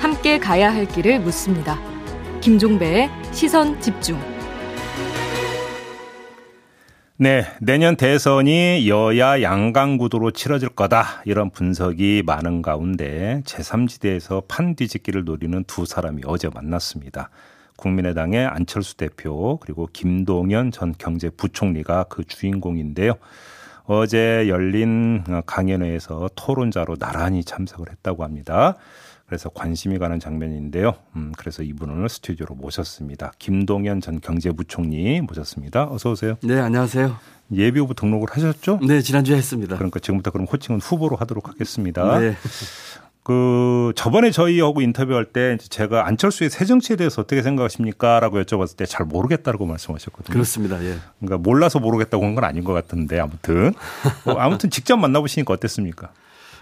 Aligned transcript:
함께 0.00 0.38
가야 0.38 0.72
할 0.74 0.86
길을 0.86 1.20
묻습니다. 1.20 1.78
김종배의 2.40 3.08
시선 3.32 3.80
집중. 3.80 4.18
네, 7.16 7.44
내년 7.60 7.96
대선이 7.96 8.88
여야 8.88 9.42
양강 9.42 9.96
구도로 9.98 10.30
치러질 10.30 10.68
거다. 10.68 11.22
이런 11.24 11.50
분석이 11.50 12.22
많은 12.24 12.62
가운데 12.62 13.42
제3지대에서 13.44 14.44
판 14.46 14.76
뒤집기를 14.76 15.24
노리는 15.24 15.64
두 15.64 15.84
사람이 15.84 16.22
어제 16.26 16.48
만났습니다. 16.48 17.30
국민의당의 17.76 18.46
안철수 18.46 18.96
대표 18.96 19.58
그리고 19.58 19.88
김동연 19.92 20.72
전 20.72 20.94
경제부총리가 20.96 22.04
그 22.08 22.24
주인공인데요. 22.24 23.14
어제 23.90 24.48
열린 24.48 25.24
강연회에서 25.46 26.28
토론자로 26.34 26.96
나란히 26.96 27.42
참석을 27.42 27.90
했다고 27.90 28.22
합니다. 28.22 28.76
그래서 29.24 29.48
관심이 29.48 29.98
가는 29.98 30.20
장면인데요. 30.20 30.92
음, 31.16 31.32
그래서 31.38 31.62
이분을 31.62 32.06
스튜디오로 32.10 32.54
모셨습니다. 32.54 33.32
김동연 33.38 34.02
전 34.02 34.20
경제부총리 34.20 35.22
모셨습니다. 35.22 35.88
어서 35.90 36.10
오세요. 36.10 36.36
네, 36.42 36.58
안녕하세요. 36.60 37.16
예비 37.54 37.80
후보 37.80 37.94
등록을 37.94 38.28
하셨죠? 38.30 38.80
네, 38.86 39.00
지난주에 39.00 39.38
했습니다. 39.38 39.76
그러니까 39.76 40.00
지금부터 40.00 40.32
그럼 40.32 40.46
호칭은 40.46 40.80
후보로 40.80 41.16
하도록 41.16 41.48
하겠습니다. 41.48 42.18
네. 42.18 42.36
그 43.28 43.92
저번에 43.94 44.30
저희하고 44.30 44.80
인터뷰할 44.80 45.26
때 45.26 45.58
제가 45.58 46.06
안철수의 46.06 46.48
새 46.48 46.64
정치에 46.64 46.96
대해서 46.96 47.20
어떻게 47.20 47.42
생각하십니까라고 47.42 48.40
여쭤봤을 48.40 48.74
때 48.78 48.86
잘 48.86 49.04
모르겠다라고 49.04 49.66
말씀하셨거든요. 49.66 50.32
그렇습니다. 50.32 50.82
예. 50.82 50.96
그러니까 51.20 51.36
몰라서 51.36 51.78
모르겠다고 51.78 52.24
한 52.24 52.34
건 52.34 52.44
아닌 52.44 52.64
것 52.64 52.72
같은데 52.72 53.20
아무튼 53.20 53.74
뭐 54.24 54.36
아무튼 54.38 54.70
직접 54.70 54.96
만나보시니까 54.96 55.52
어땠습니까? 55.52 56.08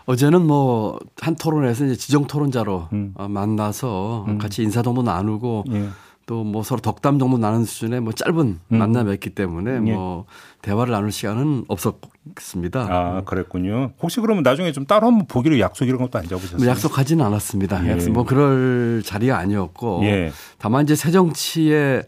어제는 0.07 0.45
뭐 0.45 0.99
한 1.21 1.37
토론에서 1.37 1.85
이제 1.85 1.95
지정 1.95 2.27
토론자로 2.27 2.89
음. 2.93 3.13
어, 3.15 3.29
만나서 3.29 4.25
음. 4.27 4.39
같이 4.39 4.63
인사동도 4.65 5.03
나누고 5.03 5.65
예. 5.71 5.89
또 6.27 6.43
뭐 6.45 6.63
서로 6.65 6.81
덕담 6.81 7.19
정도 7.21 7.39
나눈 7.39 7.65
수준의 7.65 8.01
뭐 8.01 8.13
짧은 8.13 8.39
음. 8.73 8.79
만남이었기 8.79 9.31
때문에 9.31 9.75
예. 9.75 9.79
뭐 9.79 10.27
대화를 10.61 10.93
나눌 10.93 11.13
시간은 11.13 11.65
없었습니다. 11.69 12.81
아 12.91 13.23
그랬군요. 13.25 13.93
혹시 14.03 14.21
그러면 14.21 14.43
나중에 14.43 14.73
좀 14.73 14.87
따로 14.87 15.07
한번 15.07 15.27
보기로 15.29 15.59
약속 15.61 15.85
이런 15.87 15.99
것도 15.99 16.19
안 16.19 16.27
잡으셨어요? 16.27 16.59
뭐 16.59 16.67
약속하지는 16.67 17.25
않았습니다. 17.25 17.87
예. 17.87 17.93
약속 17.93 18.11
뭐 18.11 18.25
그럴 18.25 19.03
자리가 19.05 19.39
아니었고 19.39 20.01
예. 20.05 20.33
다만 20.59 20.83
이제 20.85 20.95
새 20.97 21.11
정치의 21.13 22.05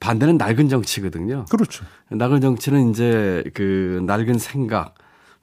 반대는 0.00 0.36
낡은 0.36 0.68
정치거든요. 0.68 1.44
그렇죠. 1.48 1.84
낡은 2.10 2.40
정치는 2.40 2.90
이제 2.90 3.44
그 3.54 4.02
낡은 4.06 4.38
생각 4.38 4.94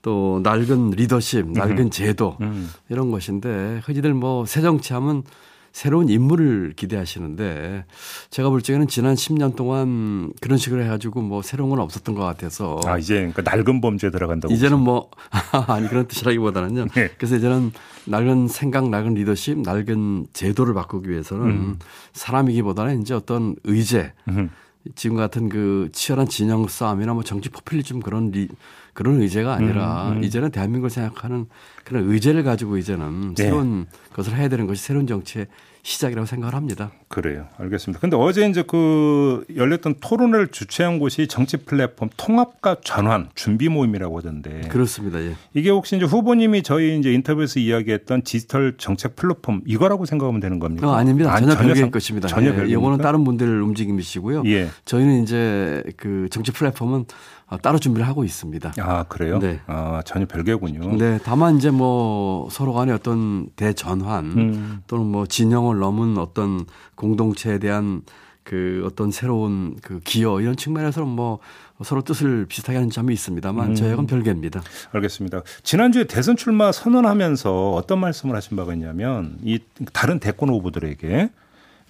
또 0.01 0.41
낡은 0.43 0.91
리더십, 0.91 1.51
낡은 1.51 1.91
제도 1.91 2.37
음. 2.41 2.69
이런 2.89 3.09
것인데 3.11 3.81
흔히들 3.85 4.13
뭐 4.13 4.45
새 4.45 4.61
정치 4.61 4.93
하면 4.93 5.23
새로운 5.71 6.09
인물을 6.09 6.73
기대하시는데 6.75 7.85
제가 8.29 8.49
볼 8.49 8.61
적에는 8.61 8.87
지난 8.87 9.15
10년 9.15 9.55
동안 9.55 10.33
그런 10.41 10.57
식으로 10.57 10.83
해가지고 10.83 11.21
뭐 11.21 11.41
새로운 11.41 11.69
건 11.69 11.79
없었던 11.79 12.13
것 12.15 12.23
같아서 12.23 12.79
아 12.85 12.97
이제 12.97 13.31
그러니까 13.33 13.41
낡은 13.43 13.81
범죄 13.81 14.11
들어간다고 14.11 14.53
이제는 14.53 14.79
뭐 14.79 15.09
아니 15.67 15.87
그런 15.87 16.07
뜻이라기보다는요. 16.07 16.87
네. 16.93 17.09
그래서 17.17 17.37
이제는 17.37 17.71
낡은 18.05 18.47
생각, 18.47 18.89
낡은 18.89 19.13
리더십, 19.13 19.61
낡은 19.61 20.27
제도를 20.33 20.73
바꾸기 20.73 21.09
위해서는 21.09 21.45
음. 21.45 21.79
사람이기보다는 22.13 23.01
이제 23.01 23.13
어떤 23.13 23.55
의제 23.63 24.13
음. 24.27 24.49
지금 24.95 25.15
같은 25.15 25.49
그 25.49 25.89
치열한 25.93 26.27
진영 26.27 26.67
싸움이나 26.67 27.13
뭐 27.13 27.23
정치 27.23 27.49
포퓰리즘 27.49 28.01
그런 28.01 28.31
리, 28.31 28.47
그런 28.93 29.21
의제가 29.21 29.53
아니라 29.53 30.09
음, 30.09 30.17
음. 30.17 30.23
이제는 30.23 30.51
대한민국을 30.51 30.89
생각하는 30.89 31.47
그런 31.83 32.09
의제를 32.09 32.43
가지고 32.43 32.77
이제는 32.77 33.35
네. 33.35 33.43
새로운 33.43 33.87
것을 34.13 34.35
해야 34.35 34.47
되는 34.47 34.67
것이 34.67 34.83
새로운 34.83 35.07
정치의 35.07 35.47
시작이라고 35.83 36.27
생각을 36.27 36.53
합니다. 36.53 36.91
그래요. 37.07 37.47
알겠습니다. 37.57 37.99
근데 37.99 38.15
어제 38.15 38.47
이제 38.47 38.63
그 38.65 39.43
열렸던 39.55 39.95
토론을 39.99 40.49
주최한 40.49 40.99
곳이 40.99 41.27
정치 41.27 41.57
플랫폼 41.57 42.09
통합과 42.17 42.77
전환 42.83 43.29
준비 43.33 43.67
모임이라고 43.67 44.19
하던데. 44.19 44.61
그렇습니다. 44.69 45.19
예. 45.21 45.35
이게 45.55 45.71
혹시 45.71 45.97
이제 45.97 46.05
후보님이 46.05 46.61
저희 46.61 46.99
이제 46.99 47.11
인터뷰에서 47.11 47.59
이야기했던 47.59 48.21
디지털 48.21 48.75
정책 48.77 49.15
플랫폼 49.15 49.61
이거라고 49.65 50.05
생각하면 50.05 50.39
되는 50.39 50.59
겁니까? 50.59 50.87
어, 50.87 50.93
아닙니다. 50.93 51.35
전혀, 51.35 51.53
전혀 51.53 51.67
별개의 51.67 51.91
것입니다. 51.91 52.27
전혀 52.27 52.49
예. 52.51 52.55
별개. 52.55 52.71
이거는 52.73 52.99
다른 52.99 53.23
분들 53.23 53.61
움직임이시고요. 53.63 54.43
예. 54.45 54.69
저희는 54.85 55.23
이제 55.23 55.83
그 55.97 56.27
정치 56.29 56.51
플랫폼은 56.51 57.05
어, 57.40 57.40
따로 57.57 57.79
준비를 57.79 58.07
하고 58.07 58.23
있습니다. 58.23 58.73
아 58.79 59.03
그래요? 59.03 59.39
네. 59.39 59.59
아 59.67 60.01
전혀 60.05 60.25
별개군요. 60.25 60.97
네. 60.97 61.19
다만 61.23 61.57
이제 61.57 61.69
뭐 61.71 62.47
서로 62.51 62.73
간의 62.73 62.95
어떤 62.95 63.49
대전환 63.55 64.25
음. 64.25 64.81
또는 64.87 65.05
뭐 65.05 65.25
진영을 65.25 65.79
넘은 65.79 66.17
어떤 66.17 66.65
공동체에 66.95 67.59
대한 67.59 68.03
그 68.43 68.83
어떤 68.85 69.11
새로운 69.11 69.75
그 69.81 69.99
기여 69.99 70.41
이런 70.41 70.55
측면에서는 70.55 71.07
뭐 71.07 71.39
서로 71.83 72.01
뜻을 72.01 72.45
비슷하게 72.47 72.77
하는 72.77 72.89
점이 72.89 73.13
있습니다만 73.13 73.69
음. 73.69 73.75
저희하고는 73.75 74.07
별개입니다. 74.07 74.61
알겠습니다. 74.91 75.41
지난주에 75.63 76.05
대선 76.05 76.35
출마 76.35 76.71
선언하면서 76.71 77.73
어떤 77.73 77.99
말씀을 77.99 78.35
하신 78.35 78.57
바가 78.57 78.73
있냐면 78.73 79.37
이 79.43 79.59
다른 79.93 80.19
대권 80.19 80.49
후보들에게 80.49 81.29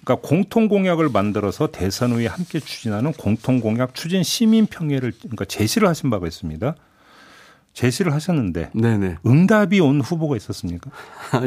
그러니까 0.04 0.26
공통 0.28 0.68
공약을 0.68 1.08
만들어서 1.08 1.68
대선 1.68 2.12
후에 2.12 2.26
함께 2.26 2.60
추진하는 2.60 3.12
공통 3.12 3.60
공약 3.60 3.94
추진 3.94 4.22
시민 4.22 4.66
평회를 4.66 5.12
그러니까 5.20 5.44
제시를 5.44 5.88
하신 5.88 6.10
바가 6.10 6.26
있습니다. 6.26 6.74
제시를 7.72 8.12
하셨는데 8.12 8.70
네네. 8.74 9.16
응답이 9.24 9.80
온 9.80 10.00
후보가 10.02 10.36
있었습니까? 10.36 10.90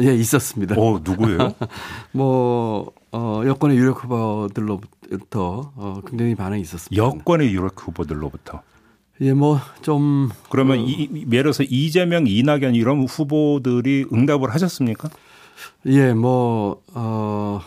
예, 0.02 0.14
있었습니다. 0.14 0.74
어, 0.76 1.00
누구예요? 1.04 1.54
뭐 2.12 2.90
어, 3.12 3.42
여권의 3.46 3.76
유력 3.76 4.02
후보들로부터 4.02 5.72
어, 5.76 6.00
굉장히 6.06 6.34
반응이 6.34 6.62
있었습니다. 6.62 7.00
여권의 7.02 7.52
유력 7.52 7.74
후보들로부터. 7.86 8.62
예, 9.20 9.32
뭐 9.32 9.60
좀 9.82 10.30
그러면 10.50 10.78
어, 10.78 10.82
이, 10.82 11.08
예를 11.30 11.44
들어서 11.44 11.62
이재명, 11.62 12.26
이낙연 12.26 12.74
이런 12.74 13.04
후보들이 13.06 14.06
응답을 14.12 14.52
하셨습니까? 14.52 15.08
예, 15.86 16.12
뭐 16.12 16.82
어, 16.92 17.60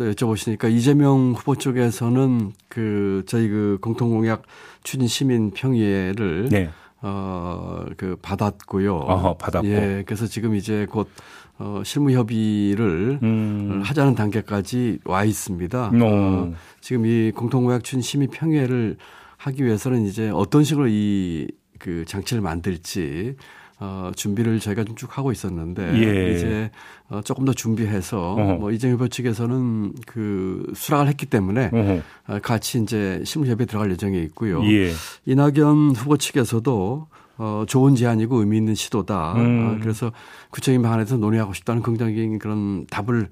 또 0.00 0.10
여쭤보시니까 0.12 0.72
이재명 0.72 1.34
후보 1.36 1.54
쪽에서는 1.54 2.52
그 2.70 3.22
저희 3.26 3.48
그 3.48 3.76
공통 3.82 4.08
공약 4.08 4.44
추진 4.82 5.06
시민 5.06 5.50
평의회를 5.50 6.48
네. 6.50 6.70
어그 7.02 8.16
받았고요. 8.22 8.96
어허, 8.96 9.36
받았고. 9.36 9.68
예, 9.68 10.02
그래서 10.06 10.26
지금 10.26 10.54
이제 10.54 10.86
곧 10.88 11.10
어, 11.58 11.82
실무 11.84 12.12
협의를 12.12 13.18
음. 13.22 13.82
하자는 13.84 14.14
단계까지 14.14 15.00
와 15.04 15.24
있습니다. 15.24 15.90
음. 15.90 16.00
어, 16.02 16.52
지금 16.80 17.04
이 17.04 17.30
공통공약 17.32 17.84
추진 17.84 18.00
시민 18.00 18.30
평의회를 18.30 18.96
하기 19.36 19.62
위해서는 19.66 20.06
이제 20.06 20.30
어떤 20.30 20.64
식으로 20.64 20.88
이 20.88 21.48
그 21.80 22.04
장치를 22.06 22.42
만들지 22.42 23.34
어, 23.80 24.10
준비를 24.14 24.60
저희가 24.60 24.84
좀 24.84 24.94
쭉 24.94 25.16
하고 25.16 25.32
있었는데 25.32 25.82
예. 25.94 26.34
이제 26.34 26.70
어, 27.08 27.22
조금 27.24 27.46
더 27.46 27.52
준비해서 27.54 28.34
어허. 28.34 28.54
뭐 28.56 28.70
이재명 28.70 28.96
후보 28.96 29.08
측에서는 29.08 29.94
그 30.06 30.70
수락을 30.74 31.08
했기 31.08 31.24
때문에 31.26 31.70
어허. 31.72 32.40
같이 32.40 32.80
이제 32.82 33.22
실무협의에 33.24 33.64
들어갈 33.66 33.90
예정에 33.90 34.18
있고요. 34.18 34.62
예. 34.70 34.92
이낙연 35.24 35.94
후보 35.96 36.16
측에서도 36.18 37.06
어, 37.38 37.64
좋은 37.66 37.94
제안이고 37.94 38.40
의미 38.40 38.58
있는 38.58 38.74
시도다. 38.74 39.32
음. 39.36 39.76
어, 39.78 39.78
그래서 39.80 40.12
구체적인 40.50 40.82
방안에서 40.82 41.16
논의하고 41.16 41.54
싶다는 41.54 41.80
긍정적인 41.80 42.38
그런 42.38 42.84
답을 42.90 43.28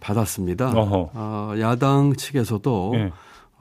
받았습니다. 0.00 0.72
어, 0.74 1.54
야당 1.60 2.14
측에서도 2.14 2.92
예. 2.96 3.12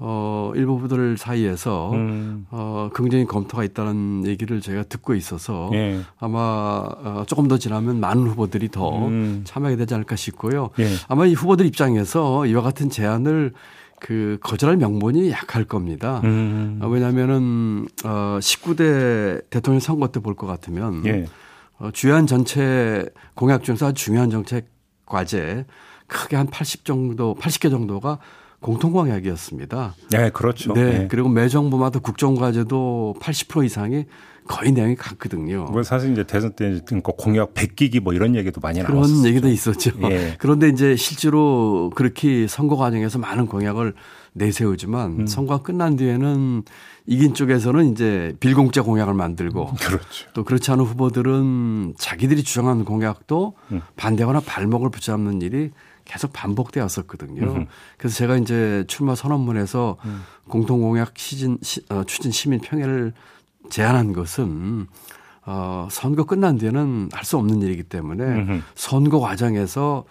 어, 0.03 0.51
일부 0.55 0.79
부들 0.79 1.15
사이에서 1.15 1.91
음. 1.91 2.47
어, 2.49 2.89
긍정적인 2.91 3.27
검토가 3.27 3.63
있다는 3.63 4.25
얘기를 4.25 4.59
제가 4.59 4.81
듣고 4.83 5.13
있어서 5.13 5.69
예. 5.73 6.01
아마 6.19 6.39
어, 6.39 7.23
조금 7.27 7.47
더 7.47 7.59
지나면 7.59 7.99
많은 7.99 8.25
후보들이 8.27 8.69
더 8.69 9.05
음. 9.07 9.41
참여하게 9.43 9.77
되지 9.77 9.93
않을까 9.93 10.15
싶고요. 10.15 10.71
예. 10.79 10.87
아마 11.07 11.27
이 11.27 11.35
후보들 11.35 11.67
입장에서 11.67 12.47
이와 12.47 12.63
같은 12.63 12.89
제안을 12.89 13.53
그 13.99 14.39
거절할 14.41 14.77
명분이 14.77 15.29
약할 15.29 15.65
겁니다. 15.65 16.21
음. 16.23 16.79
어, 16.81 16.87
왜냐하면은 16.87 17.85
어, 18.03 18.39
19대 18.41 19.47
대통령 19.51 19.79
선거 19.79 20.07
때 20.07 20.19
볼 20.19 20.33
것 20.33 20.47
같으면 20.47 21.05
예. 21.05 21.25
어, 21.77 21.91
주요한 21.91 22.25
전체 22.25 23.05
공약 23.35 23.63
중에서 23.63 23.91
중요한 23.93 24.31
정책 24.31 24.65
과제 25.05 25.65
크게 26.07 26.35
한 26.35 26.47
80 26.47 26.85
정도, 26.85 27.35
80개 27.35 27.69
정도가 27.69 28.17
공통공약이었습니다. 28.61 29.95
네, 30.11 30.29
그렇죠. 30.29 30.73
네, 30.73 30.99
네. 30.99 31.07
그리고 31.09 31.29
매 31.29 31.49
정부마다 31.49 31.99
국정과제도 31.99 33.15
80% 33.19 33.65
이상이 33.65 34.05
거의 34.47 34.71
내용이 34.71 34.95
같거든요. 34.95 35.65
뭐 35.65 35.83
사실 35.83 36.11
이제 36.11 36.23
대선 36.23 36.53
때 36.53 36.79
공약 37.03 37.53
100기기 37.53 37.99
뭐 38.01 38.13
이런 38.13 38.35
얘기도 38.35 38.59
많이 38.59 38.81
그런 38.81 38.95
나왔었죠. 38.95 39.27
얘기도 39.27 39.47
있었죠. 39.47 39.91
예. 40.09 40.35
그런데 40.39 40.69
이제 40.69 40.95
실제로 40.95 41.91
그렇게 41.95 42.47
선거 42.47 42.75
과정에서 42.75 43.19
많은 43.19 43.45
공약을 43.47 43.93
내세우지만 44.33 45.21
음. 45.21 45.27
선거가 45.27 45.61
끝난 45.63 45.95
뒤에는 45.95 46.63
이긴 47.05 47.33
쪽에서는 47.33 47.91
이제 47.91 48.33
빌공짜 48.39 48.81
공약을 48.81 49.13
만들고 49.13 49.73
그렇죠. 49.81 50.29
또 50.33 50.43
그렇지 50.43 50.71
않은 50.71 50.85
후보들은 50.85 51.95
자기들이 51.97 52.43
주장하는 52.43 52.85
공약도 52.85 53.53
음. 53.71 53.81
반대거나 53.95 54.41
발목을 54.41 54.89
붙잡는 54.89 55.41
일이 55.41 55.71
계속 56.11 56.33
반복되었었거든요. 56.33 57.53
음. 57.53 57.67
그래서 57.97 58.17
제가 58.17 58.35
이제 58.35 58.83
출마 58.87 59.15
선언문에서 59.15 59.95
음. 60.03 60.23
공통공약 60.49 61.17
시즌 61.17 61.57
시, 61.61 61.81
어, 61.89 62.03
추진 62.03 62.31
시민 62.31 62.59
평회를 62.59 63.13
제안한 63.69 64.11
것은 64.11 64.87
어, 65.45 65.87
선거 65.89 66.25
끝난 66.25 66.57
뒤에는 66.57 67.09
할 67.13 67.23
수 67.23 67.37
없는 67.37 67.61
일이기 67.61 67.83
때문에 67.83 68.23
음흠. 68.25 68.61
선거 68.75 69.19
과정에서 69.21 70.03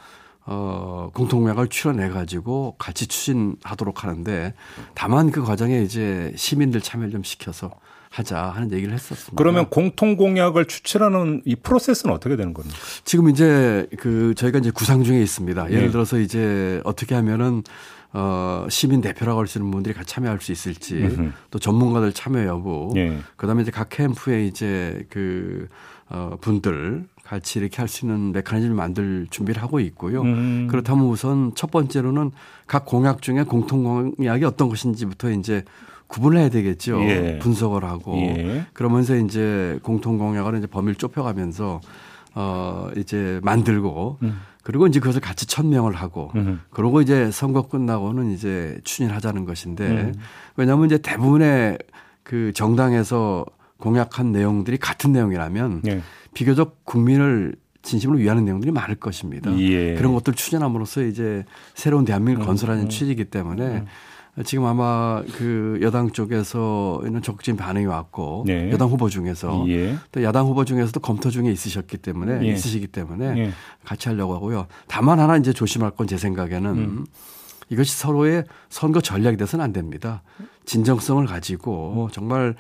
어, 0.47 1.11
공통명을 1.12 1.69
출연해 1.69 2.08
가지고 2.08 2.76
같이 2.79 3.06
추진하도록 3.06 4.03
하는데 4.03 4.55
다만 4.94 5.31
그 5.31 5.44
과정에 5.44 5.82
이제 5.82 6.32
시민들 6.35 6.81
참여를 6.81 7.12
좀 7.12 7.23
시켜서 7.23 7.70
하자 8.11 8.37
하는 8.51 8.73
얘기를 8.73 8.93
했었습니다. 8.93 9.33
그러면 9.37 9.71
공통 9.71 10.17
공약을 10.17 10.67
추출하는 10.67 11.43
이 11.45 11.55
프로세스는 11.55 12.12
어떻게 12.12 12.37
되는 12.37 12.53
겁니까? 12.53 12.77
지금 13.05 13.29
이제 13.29 13.87
그 13.99 14.35
저희가 14.37 14.59
이제 14.59 14.71
구상 14.73 15.05
중에 15.05 15.23
있습니다. 15.23 15.71
예를 15.71 15.85
네. 15.87 15.91
들어서 15.91 16.19
이제 16.19 16.81
어떻게 16.85 17.15
하면은 17.15 17.62
어, 18.12 18.67
시민 18.69 19.01
대표라고 19.01 19.39
할 19.39 19.47
수 19.47 19.59
있는 19.59 19.71
분들이 19.71 19.95
같이 19.95 20.12
참여할 20.15 20.41
수 20.41 20.51
있을지 20.51 20.97
으흠. 20.97 21.33
또 21.53 21.61
전문가들 21.61 22.12
참여 22.12 22.45
여부 22.47 22.91
네. 22.93 23.17
그다음에 23.37 23.62
이제 23.62 23.71
각 23.71 23.89
캠프에 23.89 24.45
이제 24.45 25.06
그 25.09 25.69
어, 26.09 26.37
분들 26.41 27.06
같이 27.23 27.61
이렇게 27.61 27.77
할 27.77 27.87
수 27.87 28.05
있는 28.05 28.33
메커니즘을 28.33 28.75
만들 28.75 29.29
준비를 29.31 29.63
하고 29.63 29.79
있고요. 29.79 30.23
음. 30.23 30.67
그렇다면 30.69 31.05
우선 31.06 31.53
첫 31.55 31.71
번째로는 31.71 32.33
각 32.67 32.85
공약 32.87 33.23
중에 33.23 33.45
공통 33.45 33.85
공약이 34.17 34.45
어떤 34.45 34.69
것인지부터 34.69 35.31
이제 35.31 35.63
구분을 36.11 36.39
해야 36.39 36.49
되겠죠. 36.49 37.01
예. 37.03 37.39
분석을 37.39 37.85
하고 37.85 38.17
예. 38.17 38.67
그러면서 38.73 39.17
이제 39.17 39.79
공통 39.83 40.19
공약을 40.19 40.59
이제 40.59 40.67
범위를 40.67 40.97
좁혀가면서 40.97 41.81
어 42.35 42.91
이제 42.97 43.41
만들고 43.43 44.19
음. 44.23 44.41
그리고 44.65 44.89
이제 44.89 44.99
그것을 44.99 45.21
같이 45.21 45.47
천명을 45.47 45.95
하고 45.95 46.33
음. 46.35 46.61
그러고 46.71 47.01
이제 47.01 47.31
선거 47.31 47.62
끝나고는 47.62 48.33
이제 48.33 48.79
추진하자는 48.83 49.45
것인데 49.45 49.87
음. 49.87 50.15
왜냐하면 50.57 50.87
이제 50.87 50.99
대부분의 50.99 51.79
그 52.25 52.53
정당에서 52.55 53.47
공약한 53.79 54.33
내용들이 54.33 54.79
같은 54.79 55.13
내용이라면 55.13 55.83
예. 55.87 56.03
비교적 56.35 56.85
국민을 56.85 57.55
진심으로 57.83 58.19
위하는 58.19 58.45
내용들이 58.45 58.73
많을 58.73 58.97
것입니다. 58.97 59.56
예. 59.59 59.95
그런 59.95 60.13
것들 60.13 60.35
추진함으로써 60.35 61.03
이제 61.03 61.45
새로운 61.75 62.05
대한민국을 62.05 62.45
음. 62.45 62.47
건설하는 62.47 62.85
음. 62.85 62.89
취지이기 62.89 63.27
때문에 63.27 63.65
음. 63.65 63.87
지금 64.45 64.65
아마 64.67 65.23
그 65.37 65.79
여당 65.83 66.11
쪽에서는 66.11 67.23
적극적인 67.23 67.57
반응이 67.57 67.87
왔고 67.87 68.45
네. 68.47 68.71
여당 68.71 68.89
후보 68.89 69.09
중에서 69.09 69.65
예. 69.69 69.97
또 70.13 70.23
야당 70.23 70.47
후보 70.47 70.65
중에서도 70.65 71.01
검토 71.01 71.31
중에 71.31 71.51
있으셨기 71.51 71.99
때문에 71.99 72.47
예. 72.47 72.53
있으시기 72.53 72.87
때문에 72.89 73.39
예. 73.39 73.53
같이 73.85 74.09
하려고 74.09 74.35
하고요. 74.35 74.67
다만 74.87 75.19
하나 75.21 75.37
이제 75.37 75.53
조심할 75.53 75.93
건 75.93 76.07
제 76.11 76.17
생각에는 76.17 76.71
음. 76.73 77.07
이것이 77.69 77.97
서로의 77.97 78.45
선거 78.69 79.01
전략이 79.01 79.37
돼서는 79.37 79.65
안 79.65 79.73
됩니다. 79.73 80.23
진정성을 80.65 81.25
가지고 81.27 82.09
정말 82.11 82.57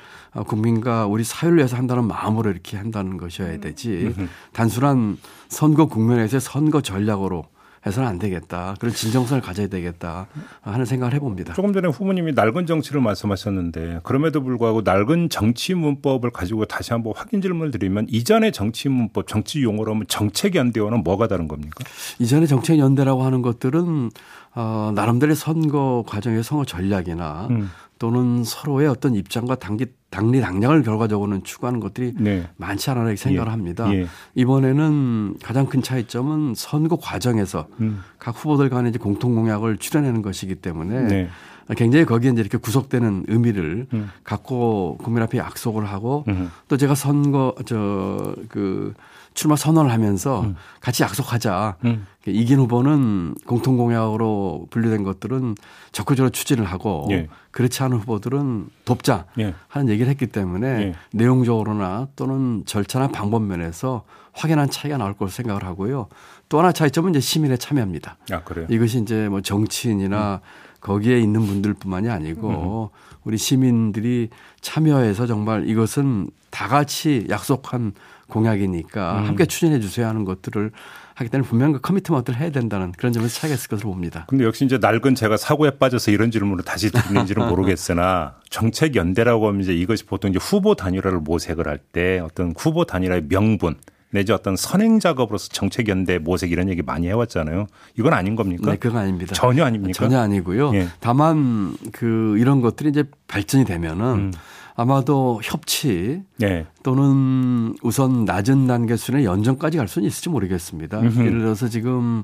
국민과 0.46 1.06
우리 1.06 1.24
사회를 1.24 1.58
위해서 1.58 1.76
한다는 1.76 2.04
마음으로 2.06 2.48
이렇게 2.50 2.76
한다는 2.76 3.16
것이어야 3.16 3.58
되지 3.58 4.14
단순한 4.52 5.18
선거 5.48 5.86
국면에서의 5.86 6.40
선거 6.40 6.80
전략으로 6.80 7.44
해서는 7.86 8.08
안 8.08 8.18
되겠다. 8.18 8.74
그런 8.78 8.94
진정성을 8.94 9.40
가져야 9.40 9.66
되겠다 9.68 10.26
하는 10.60 10.84
생각을 10.84 11.14
해봅니다. 11.14 11.54
조금 11.54 11.72
전에 11.72 11.88
후보님이 11.88 12.32
낡은 12.32 12.66
정치를 12.66 13.00
말씀하셨는데 13.00 14.00
그럼에도 14.02 14.42
불구하고 14.42 14.82
낡은 14.82 15.30
정치 15.30 15.74
문법을 15.74 16.30
가지고 16.30 16.66
다시 16.66 16.92
한번 16.92 17.14
확인 17.16 17.40
질문을 17.40 17.70
드리면 17.70 18.06
이전의 18.10 18.52
정치 18.52 18.88
문법, 18.90 19.26
정치 19.26 19.62
용어로 19.62 19.92
하면 19.92 20.06
정책 20.08 20.56
연대와는 20.56 21.02
뭐가 21.02 21.26
다른 21.26 21.48
겁니까? 21.48 21.84
이전의 22.18 22.48
정책 22.48 22.78
연대라고 22.78 23.22
하는 23.22 23.40
것들은 23.40 24.10
어, 24.54 24.92
나름대로의 24.94 25.36
선거 25.36 26.04
과정의 26.06 26.42
선거 26.42 26.64
전략이나 26.64 27.46
음. 27.50 27.70
또는 27.98 28.44
서로의 28.44 28.88
어떤 28.88 29.14
입장과 29.14 29.56
당기, 29.56 29.86
당리 30.10 30.40
당략을 30.40 30.82
결과적으로는 30.82 31.44
추구하는 31.44 31.80
것들이 31.80 32.14
네. 32.18 32.48
많지 32.56 32.90
않아 32.90 33.02
이렇게 33.02 33.16
생각을 33.16 33.46
예. 33.46 33.50
합니다. 33.50 33.94
예. 33.94 34.06
이번에는 34.34 35.36
가장 35.42 35.66
큰 35.66 35.82
차이점은 35.82 36.54
선거 36.56 36.96
과정에서 36.96 37.68
음. 37.80 38.02
각 38.18 38.36
후보들 38.36 38.70
이제 38.88 38.98
공통 38.98 39.34
공약을 39.36 39.78
출연하는 39.78 40.22
것이기 40.22 40.56
때문에 40.56 41.02
네. 41.02 41.28
굉장히 41.76 42.04
거기에 42.04 42.32
이제 42.32 42.40
이렇게 42.40 42.58
구속되는 42.58 43.26
의미를 43.28 43.86
음. 43.94 44.10
갖고 44.24 44.98
국민 45.00 45.22
앞에 45.22 45.38
약속을 45.38 45.86
하고 45.86 46.24
음. 46.28 46.50
또 46.66 46.76
제가 46.76 46.96
선거 46.96 47.54
저 47.64 48.34
그 48.48 48.94
출마 49.34 49.56
선언을 49.56 49.92
하면서 49.92 50.42
음. 50.42 50.56
같이 50.80 51.02
약속하자. 51.02 51.76
음. 51.84 52.06
이긴 52.26 52.58
후보는 52.58 53.34
공통 53.46 53.76
공약으로 53.76 54.66
분류된 54.70 55.04
것들은 55.04 55.54
적극적으로 55.92 56.30
추진을 56.30 56.64
하고 56.64 57.08
예. 57.10 57.28
그렇지 57.50 57.82
않은 57.82 57.98
후보들은 57.98 58.68
돕자 58.84 59.26
예. 59.38 59.54
하는 59.68 59.88
얘기를 59.88 60.10
했기 60.10 60.26
때문에 60.26 60.66
예. 60.66 60.94
내용적으로나 61.12 62.08
또는 62.16 62.62
절차나 62.66 63.08
방법 63.08 63.42
면에서 63.42 64.04
확연한 64.32 64.68
차이가 64.70 64.98
나올 64.98 65.14
것으로 65.14 65.30
생각을 65.30 65.64
하고요. 65.64 66.08
또 66.48 66.58
하나 66.58 66.72
차이점은 66.72 67.10
이제 67.10 67.20
시민의 67.20 67.58
참여입니다. 67.58 68.16
아, 68.32 68.42
그래요? 68.42 68.66
이것이 68.68 69.00
이제 69.00 69.28
뭐 69.28 69.40
정치인이나 69.40 70.40
음. 70.42 70.70
거기에 70.80 71.20
있는 71.20 71.46
분들뿐만이 71.46 72.08
아니고 72.08 72.90
음. 72.92 73.18
우리 73.24 73.36
시민들이 73.38 74.28
참여해서 74.60 75.26
정말 75.26 75.68
이것은 75.68 76.30
다 76.50 76.68
같이 76.68 77.26
약속한 77.30 77.92
공약이니까 78.30 79.18
음. 79.18 79.26
함께 79.26 79.44
추진해 79.46 79.80
주세요 79.80 80.06
하는 80.06 80.24
것들을 80.24 80.70
하기 81.14 81.30
때문에 81.30 81.46
분명 81.46 81.72
그 81.72 81.80
커미트먼트를 81.80 82.40
해야 82.40 82.50
된다는 82.50 82.92
그런 82.92 83.12
점에서 83.12 83.38
차이가 83.40 83.54
있을 83.54 83.68
것으로 83.68 83.90
봅니다. 83.90 84.24
근데 84.28 84.44
역시 84.44 84.64
이제 84.64 84.78
낡은 84.78 85.14
제가 85.14 85.36
사고에 85.36 85.72
빠져서 85.72 86.12
이런 86.12 86.30
질문을 86.30 86.64
다시 86.64 86.90
드리는지는 86.90 87.46
모르겠으나 87.50 88.36
정책 88.48 88.96
연대라고 88.96 89.48
하면 89.48 89.60
이제 89.60 89.74
이것이 89.74 90.06
보통 90.06 90.30
이제 90.30 90.38
후보 90.40 90.74
단일화를 90.74 91.18
모색을 91.20 91.66
할 91.68 91.78
때 91.92 92.20
어떤 92.20 92.54
후보 92.56 92.84
단일화의 92.84 93.24
명분 93.28 93.74
내지 94.12 94.32
어떤 94.32 94.56
선행 94.56 94.98
작업으로서 94.98 95.48
정책 95.48 95.88
연대 95.88 96.18
모색 96.18 96.50
이런 96.52 96.68
얘기 96.68 96.82
많이 96.82 97.06
해왔잖아요. 97.08 97.66
이건 97.98 98.12
아닌 98.12 98.34
겁니까? 98.36 98.70
네, 98.70 98.76
그건 98.76 99.02
아닙니다. 99.02 99.34
전혀 99.34 99.64
아닙니까? 99.64 99.92
전혀 99.96 100.18
아니고요. 100.20 100.74
예. 100.74 100.88
다만 101.00 101.74
그 101.92 102.36
이런 102.38 102.60
것들이 102.60 102.88
이제 102.90 103.04
발전이 103.28 103.64
되면은 103.64 104.04
음. 104.14 104.32
아마도 104.80 105.40
협치 105.42 106.22
네. 106.38 106.64
또는 106.82 107.74
우선 107.82 108.24
낮은 108.24 108.66
단계 108.66 108.96
수준의 108.96 109.26
연정까지 109.26 109.76
갈 109.76 109.86
수는 109.86 110.08
있을지 110.08 110.30
모르겠습니다. 110.30 111.00
음흠. 111.00 111.20
예를 111.20 111.40
들어서 111.40 111.68
지금 111.68 112.22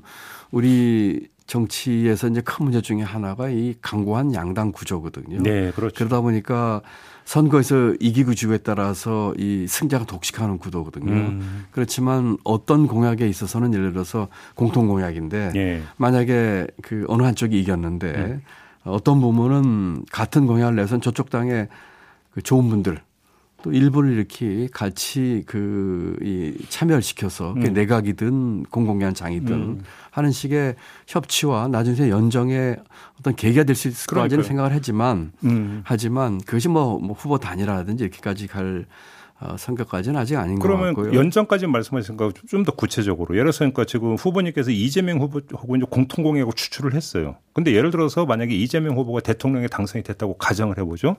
우리 0.49 1.27
정치에서 1.45 2.29
이제 2.29 2.41
큰 2.41 2.65
문제 2.65 2.81
중에 2.81 3.03
하나가 3.03 3.47
이 3.49 3.75
강고한 3.79 4.33
양당 4.33 4.71
구조거든요. 4.71 5.43
네, 5.43 5.71
그렇죠. 5.71 5.93
그러다 5.95 6.21
보니까 6.21 6.81
선거에서 7.25 7.93
이기고 7.99 8.33
지고에 8.33 8.57
따라서 8.57 9.35
이 9.37 9.67
승자가 9.67 10.05
독식하는 10.05 10.57
구도거든요. 10.57 11.11
음. 11.11 11.65
그렇지만 11.69 12.37
어떤 12.43 12.87
공약에 12.87 13.27
있어서는 13.29 13.71
예를 13.75 13.93
들어서 13.93 14.29
공통 14.55 14.87
공약인데 14.87 15.51
네. 15.53 15.83
만약에 15.97 16.65
그 16.81 17.05
어느 17.07 17.21
한쪽이 17.21 17.59
이겼는데 17.59 18.11
네. 18.13 18.41
어떤 18.83 19.21
부분은 19.21 20.05
같은 20.11 20.47
공약을 20.47 20.75
내선 20.75 21.01
저쪽 21.01 21.29
당에 21.29 21.67
그 21.67 21.86
좋은 22.43 22.69
분들 22.69 22.99
또 23.63 23.71
일부를 23.71 24.13
이렇게 24.13 24.67
같이 24.71 25.43
그 25.47 26.15
이 26.21 26.53
참여를 26.69 27.01
시켜서 27.01 27.53
음. 27.53 27.61
내각이든 27.61 28.63
공공연장이든 28.69 29.53
음. 29.53 29.83
하는 30.11 30.31
식의 30.31 30.75
협치와 31.07 31.67
나중에 31.67 32.09
연정의 32.09 32.77
어떤 33.19 33.35
계기가 33.35 33.63
될 33.63 33.75
수 33.75 33.87
있을 33.87 34.07
거라는 34.07 34.43
생각을 34.43 34.71
하지만 34.73 35.31
음. 35.43 35.81
하지만 35.83 36.39
그것이 36.39 36.67
뭐, 36.69 36.99
뭐 36.99 37.15
후보 37.15 37.37
단일화라든지 37.39 38.03
이렇게까지 38.03 38.47
갈 38.47 38.85
어, 39.39 39.55
성격까지는 39.55 40.19
아직 40.19 40.35
아닌 40.35 40.57
것 40.57 40.67
같고요. 40.67 40.93
그러면 40.95 41.13
연정까지 41.13 41.67
말씀하신 41.67 42.17
거 42.17 42.31
좀 42.47 42.63
더 42.63 42.71
구체적으로 42.71 43.35
예를 43.35 43.45
들어서 43.45 43.59
그러니까 43.59 43.85
지금 43.85 44.15
후보님께서 44.15 44.71
이재명 44.71 45.19
후보하고 45.19 45.75
이제 45.75 45.85
공통공약을 45.87 46.53
추출을 46.55 46.95
했어요. 46.95 47.35
근데 47.53 47.73
예를 47.73 47.91
들어서 47.91 48.25
만약에 48.25 48.55
이재명 48.55 48.97
후보가 48.97 49.19
대통령에 49.21 49.67
당선이 49.67 50.03
됐다고 50.03 50.37
가정을 50.37 50.79
해보죠. 50.79 51.17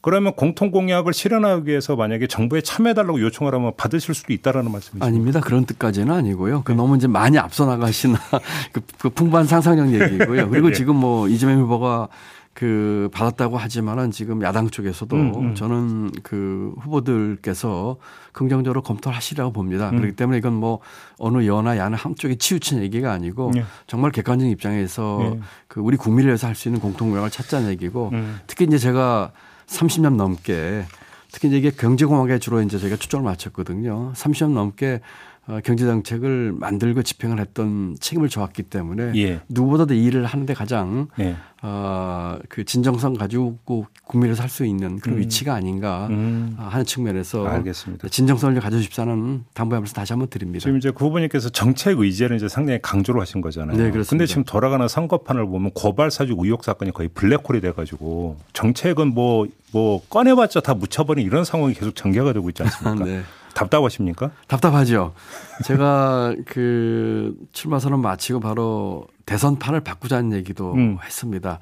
그러면 0.00 0.32
공통 0.34 0.70
공약을 0.70 1.12
실현하기 1.12 1.68
위해서 1.68 1.96
만약에 1.96 2.26
정부에 2.26 2.60
참여해달라고 2.60 3.20
요청을 3.20 3.54
하면 3.54 3.72
받으실 3.76 4.14
수도 4.14 4.32
있다라는 4.32 4.70
말씀이시죠? 4.70 5.04
아닙니다. 5.04 5.40
그런 5.40 5.64
뜻까지는 5.66 6.14
아니고요. 6.14 6.62
그 6.62 6.72
네. 6.72 6.76
너무 6.76 6.96
이제 6.96 7.08
많이 7.08 7.38
앞서 7.38 7.66
나가시나 7.66 8.18
그, 8.72 8.80
그 8.98 9.10
풍부한 9.10 9.46
상상력 9.46 9.92
얘기고요. 9.92 10.50
그리고 10.50 10.68
네. 10.68 10.74
지금 10.78 10.96
뭐 10.96 11.28
이재명 11.28 11.60
후보가 11.60 12.08
그 12.54 13.08
받았다고 13.12 13.56
하지만은 13.56 14.10
지금 14.10 14.42
야당 14.42 14.68
쪽에서도 14.68 15.14
음, 15.14 15.32
음. 15.36 15.54
저는 15.54 16.10
그 16.24 16.74
후보들께서 16.80 17.98
긍정적으로 18.32 18.82
검토를 18.82 19.16
하시라고 19.16 19.52
봅니다. 19.52 19.90
음. 19.90 19.96
그렇기 19.98 20.16
때문에 20.16 20.38
이건 20.38 20.54
뭐 20.54 20.80
어느 21.18 21.46
여나 21.46 21.76
야나 21.78 21.96
한쪽에 21.96 22.34
치우친 22.34 22.82
얘기가 22.82 23.12
아니고 23.12 23.52
예. 23.56 23.64
정말 23.86 24.10
객관적인 24.10 24.52
입장에서 24.52 25.20
예. 25.36 25.40
그 25.68 25.80
우리 25.80 25.96
국민을 25.96 26.30
위해서 26.30 26.48
할 26.48 26.56
수 26.56 26.66
있는 26.66 26.80
공통 26.80 27.10
모양을 27.10 27.30
찾자는 27.30 27.68
얘기고 27.70 28.10
음. 28.12 28.40
특히 28.48 28.64
이제 28.64 28.76
제가 28.76 29.30
30년 29.68 30.16
넘게 30.16 30.84
특히 31.30 31.48
이제 31.48 31.58
이게 31.58 31.70
경제공학에 31.70 32.38
주로 32.38 32.62
이제 32.62 32.78
저희가 32.78 32.96
초점을 32.96 33.24
맞췄거든요. 33.24 34.12
30년 34.14 34.52
넘게 34.52 34.94
어, 34.94 35.00
경제 35.64 35.86
정책을 35.86 36.52
만들고 36.52 37.02
집행을 37.02 37.40
했던 37.40 37.96
책임을 38.00 38.28
져왔기 38.28 38.64
때문에 38.64 39.12
예. 39.16 39.40
누구보다도 39.48 39.94
일을 39.94 40.26
하는데 40.26 40.52
가장 40.52 41.08
예. 41.18 41.36
어, 41.62 42.38
그 42.48 42.64
진정성 42.64 43.14
가지고 43.14 43.58
국민을 44.04 44.36
살 44.36 44.48
수 44.48 44.64
있는 44.64 44.98
그런 44.98 45.18
음. 45.18 45.20
위치가 45.20 45.54
아닌가 45.54 46.06
음. 46.10 46.54
하는 46.58 46.84
측면에서 46.84 47.46
알겠습니다. 47.46 48.08
진정성을 48.08 48.58
가져주십사는 48.60 49.44
당부하면서 49.52 49.92
다시 49.92 50.12
한번 50.12 50.28
드립니다. 50.28 50.62
지금 50.62 50.78
이제 50.78 50.90
그 50.90 51.04
후보님께서 51.04 51.50
정책 51.50 51.98
의제를 51.98 52.36
이제 52.36 52.48
상당히 52.48 52.80
강조를 52.80 53.20
하신 53.20 53.40
거잖아요. 53.40 53.76
네, 53.76 53.90
그렇습니다. 53.90 54.10
근데 54.10 54.26
지금 54.26 54.44
돌아가는 54.44 54.86
선거판을 54.88 55.46
보면 55.46 55.72
고발 55.74 56.10
사주 56.10 56.34
의혹 56.38 56.64
사건이 56.64 56.92
거의 56.92 57.08
블랙홀이 57.08 57.60
돼 57.60 57.72
가지고 57.72 58.36
정책은 58.54 59.14
뭐뭐 59.14 59.48
뭐 59.72 60.02
꺼내봤자 60.08 60.60
다 60.60 60.74
묻혀버린 60.74 61.26
이런 61.26 61.44
상황이 61.44 61.74
계속 61.74 61.94
전개가 61.94 62.32
되고 62.32 62.48
있지 62.48 62.62
않습니까? 62.62 63.04
네. 63.06 63.22
답답하십니까? 63.58 64.30
답답하죠. 64.46 65.12
제가 65.64 66.34
그 66.46 67.36
출마 67.52 67.78
선언 67.78 68.00
마치고 68.00 68.40
바로 68.40 69.06
대선판을 69.26 69.80
바꾸자는 69.80 70.32
얘기도 70.32 70.74
음. 70.74 70.98
했습니다. 71.04 71.58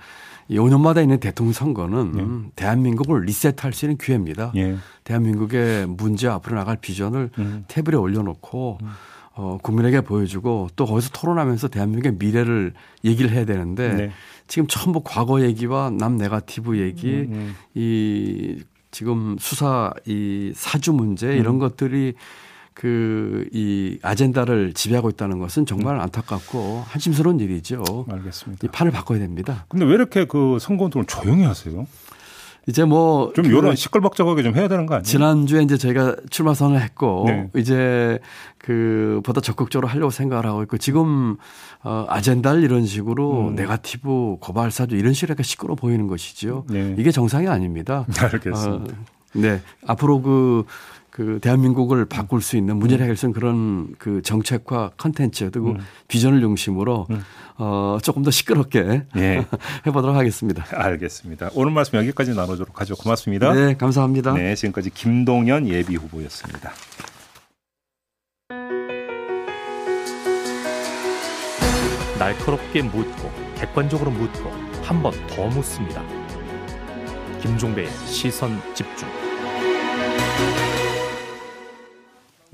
이 0.49 0.59
5년마다 0.59 1.03
있는 1.03 1.19
대통령 1.19 1.53
선거는 1.53 2.13
예. 2.19 2.53
대한민국을 2.55 3.23
리셋할 3.23 3.73
수 3.73 3.87
있는 3.87 3.97
기회입니다. 3.99 4.53
예. 4.57 4.77
대한민국의 5.03 5.87
문제 5.87 6.29
앞으로 6.29 6.57
나갈 6.57 6.77
비전을 6.77 7.31
음. 7.39 7.65
테이블에 7.67 7.97
올려놓고 7.97 8.79
음. 8.81 8.89
어, 9.35 9.59
국민에게 9.63 10.01
보여주고 10.03 10.69
또 10.77 10.87
거기서 10.87 11.11
토론하면서 11.11 11.69
대한민국의 11.69 12.17
미래를 12.19 12.73
얘기를 13.05 13.31
해야 13.31 13.45
되는데 13.45 13.93
네. 13.93 14.11
지금 14.47 14.67
전부 14.69 15.03
과거 15.05 15.43
얘기와 15.43 15.91
남 15.91 16.17
네가티브 16.17 16.79
얘기 16.79 17.11
음, 17.11 17.33
음. 17.33 17.57
이 17.75 18.63
지금 18.97 19.37
수사 19.39 19.93
이 20.07 20.53
사주 20.55 20.95
문제 20.95 21.37
이런 21.37 21.57
음. 21.57 21.59
것들이 21.59 22.15
그 22.73 23.47
이 23.53 23.99
아젠다를 24.01 24.73
지배하고 24.73 25.11
있다는 25.11 25.39
것은 25.39 25.67
정말 25.67 25.97
음. 25.97 26.01
안타깝고 26.01 26.85
한심스러운 26.87 27.39
일이죠. 27.41 28.07
알겠습니다. 28.11 28.67
이 28.67 28.71
판을 28.71 28.91
바꿔야 28.93 29.19
됩니다. 29.19 29.67
근데 29.69 29.85
왜 29.85 29.93
이렇게 29.93 30.25
그 30.25 30.57
선거 30.59 30.85
운동을 30.85 31.05
조용히 31.07 31.43
하세요? 31.45 31.87
이제 32.69 32.85
뭐 32.85 33.33
좀 33.35 33.45
이런 33.47 33.71
그 33.71 33.77
시끌벅적하게 33.77 34.43
좀 34.43 34.57
해야 34.57 34.67
되는 34.69 34.87
거 34.87 34.95
아니에요? 34.95 35.05
지난주에 35.05 35.63
이제 35.63 35.77
저희가 35.77 36.17
출마 36.31 36.53
선언을 36.53 36.83
했고 36.83 37.25
네. 37.27 37.49
이제 37.57 38.19
그 38.59 39.21
보다 39.25 39.41
적극적으로 39.41 39.87
하려고 39.89 40.11
생각을 40.11 40.47
하고 40.47 40.63
있고 40.65 40.77
지금 40.79 41.37
어 41.85 42.07
아젠다를 42.09 42.65
이런 42.65 42.85
식으로 42.85 43.49
음. 43.49 43.55
네가티브 43.55 44.39
고발 44.41 44.71
사주 44.73 44.97
이런 44.97 45.13
식으로 45.13 45.33
약간 45.33 45.45
시끄러 45.45 45.75
보이는 45.77 46.09
것이죠. 46.09 46.65
네. 46.69 46.95
이게 46.99 47.13
정상이 47.13 47.47
아닙니다. 47.47 48.05
알겠습니다. 48.19 48.69
어, 48.71 48.85
네. 49.35 49.61
앞으로 49.87 50.23
그 50.23 50.65
그 51.17 51.39
대한민국을 51.41 52.05
바꿀 52.05 52.43
수 52.43 52.59
있는 52.59 52.77
문제를 52.77 53.07
음. 53.07 53.09
있는 53.09 53.33
그런 53.33 53.95
그 53.99 54.21
정책과 54.21 54.91
컨텐츠 54.99 55.51
그리고 55.51 55.71
음. 55.71 55.79
비전을 56.09 56.41
중심으로 56.43 57.07
음. 57.09 57.23
어 57.57 57.97
조금 58.03 58.23
더 58.23 58.31
시끄럽게 58.31 59.05
네. 59.15 59.47
해보도록 59.87 60.15
하겠습니다. 60.15 60.67
알겠습니다. 60.71 61.49
오늘 61.55 61.73
말씀 61.73 61.99
여기까지 61.99 62.35
나눠도록 62.35 62.79
하죠. 62.83 62.97
고맙습니다. 62.97 63.55
네, 63.55 63.75
감사합니다. 63.79 64.35
네, 64.35 64.55
지금까지 64.55 64.91
김동연 64.91 65.69
예비 65.69 65.97
후보였습니다. 65.97 66.73
날카롭게 72.19 72.83
묻고 72.83 73.31
객관적으로 73.57 74.11
묻고 74.11 74.51
한 74.83 75.03
번 75.03 75.13
더 75.29 75.47
묻습니다. 75.49 76.03
김종배의 77.41 77.89
시선 78.07 78.61
집중. 78.75 79.09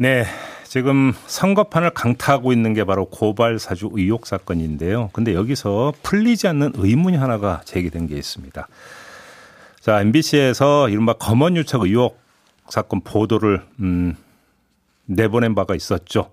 네. 0.03 0.27
지금 0.65 1.13
선거판을 1.29 1.91
강타하고 1.91 2.53
있는 2.53 2.75
게 2.75 2.83
바로 2.83 3.05
고발 3.05 3.61
사주 3.61 3.91
의혹 3.93 4.27
사건인데요. 4.27 5.11
근데 5.13 5.33
여기서 5.33 5.93
풀리지 6.03 6.49
않는 6.49 6.73
의문이 6.75 7.17
하나가 7.17 7.61
제기된 7.65 8.09
게 8.09 8.17
있습니다. 8.17 8.67
자, 9.79 10.01
MBC에서 10.01 10.89
이른바 10.89 11.13
검언 11.13 11.57
유착 11.57 11.83
의혹 11.83 12.21
사건 12.69 13.03
보도를 13.03 13.63
음 13.79 14.17
내보낸 15.07 15.55
바가 15.55 15.77
있었죠. 15.77 16.33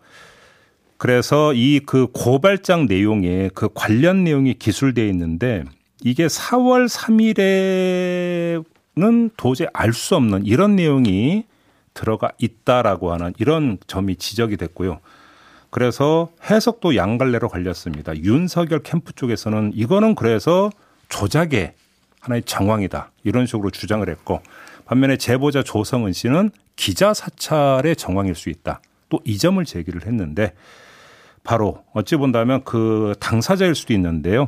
그래서 0.97 1.53
이 1.53 1.81
그 1.85 2.07
고발장 2.11 2.87
내용에 2.87 3.51
그 3.53 3.69
관련 3.75 4.23
내용이 4.23 4.55
기술되어 4.55 5.05
있는데 5.09 5.63
이게 6.03 6.25
4월 6.25 6.89
3일에는 6.89 9.29
도저히 9.37 9.67
알 9.73 9.93
수 9.93 10.15
없는 10.15 10.47
이런 10.47 10.75
내용이 10.75 11.43
들어가 11.99 12.31
있다라고 12.37 13.11
하는 13.11 13.33
이런 13.39 13.77
점이 13.85 14.15
지적이 14.15 14.55
됐고요. 14.55 15.01
그래서 15.69 16.29
해석도 16.49 16.95
양갈래로 16.95 17.49
갈렸습니다. 17.49 18.15
윤석열 18.17 18.79
캠프 18.79 19.11
쪽에서는 19.11 19.73
이거는 19.75 20.15
그래서 20.15 20.69
조작의 21.09 21.73
하나의 22.21 22.43
정황이다. 22.43 23.11
이런 23.25 23.45
식으로 23.45 23.69
주장을 23.69 24.07
했고 24.07 24.41
반면에 24.85 25.17
제보자 25.17 25.61
조성은 25.61 26.13
씨는 26.13 26.51
기자 26.77 27.13
사찰의 27.13 27.97
정황일 27.97 28.33
수 28.35 28.49
있다. 28.49 28.81
또 29.09 29.19
이 29.25 29.37
점을 29.37 29.63
제기를 29.65 30.05
했는데 30.05 30.53
바로 31.43 31.83
어찌 31.93 32.15
본다면 32.15 32.63
그 32.63 33.13
당사자일 33.19 33.75
수도 33.75 33.93
있는데요. 33.93 34.47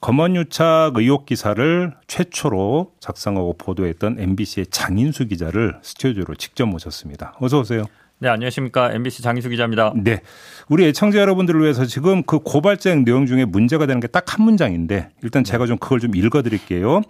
검언유착 0.00 0.92
의혹 0.96 1.26
기사를 1.26 1.92
최초로 2.06 2.92
작성하고 3.00 3.54
보도했던 3.58 4.16
MBC의 4.18 4.66
장인수 4.70 5.26
기자를 5.28 5.78
스튜디오로 5.82 6.34
직접 6.36 6.66
모셨습니다. 6.66 7.34
어서 7.40 7.60
오세요. 7.60 7.84
네, 8.18 8.28
안녕하십니까. 8.28 8.92
MBC 8.92 9.22
장인수 9.22 9.48
기자입니다. 9.50 9.92
네. 9.96 10.20
우리 10.68 10.86
애청자 10.86 11.18
여러분들을 11.18 11.60
위해서 11.62 11.84
지금 11.84 12.22
그 12.22 12.38
고발장 12.38 13.04
내용 13.04 13.26
중에 13.26 13.44
문제가 13.44 13.86
되는 13.86 14.00
게 14.00 14.06
딱 14.08 14.24
한 14.34 14.44
문장인데 14.44 15.10
일단 15.22 15.44
제가 15.44 15.66
좀 15.66 15.76
그걸 15.78 16.00
좀 16.00 16.14
읽어 16.14 16.42
드릴게요. 16.42 17.02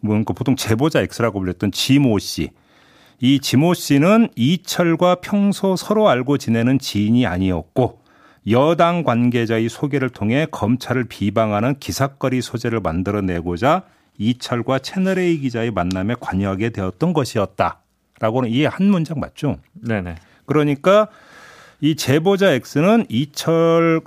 뭐 0.00 0.22
보통 0.24 0.56
제보자 0.56 1.00
X라고 1.00 1.38
불렸던 1.40 1.72
지모 1.72 2.18
씨. 2.18 2.50
이 3.20 3.38
지모 3.38 3.74
씨는 3.74 4.28
이철과 4.36 5.16
평소 5.16 5.76
서로 5.76 6.08
알고 6.08 6.38
지내는 6.38 6.78
지인이 6.80 7.24
아니었고 7.26 8.01
여당 8.50 9.04
관계자의 9.04 9.68
소개를 9.68 10.10
통해 10.10 10.46
검찰을 10.50 11.04
비방하는 11.04 11.78
기사거리 11.78 12.42
소재를 12.42 12.80
만들어내고자 12.80 13.84
이철과 14.18 14.80
채널A 14.80 15.38
기자의 15.38 15.70
만남에 15.70 16.14
관여하게 16.20 16.70
되었던 16.70 17.12
것이었다 17.12 17.80
라고는 18.20 18.50
이게 18.50 18.66
한 18.66 18.86
문장 18.86 19.20
맞죠? 19.20 19.58
네네. 19.74 20.16
그러니까 20.46 21.08
이 21.80 21.96
제보자 21.96 22.52
X는 22.52 23.06
이철 23.08 24.00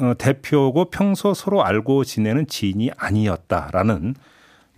어, 0.00 0.12
대표고 0.18 0.86
평소 0.90 1.34
서로 1.34 1.64
알고 1.64 2.04
지내는 2.04 2.46
지인이 2.46 2.90
아니었다라는 2.96 4.14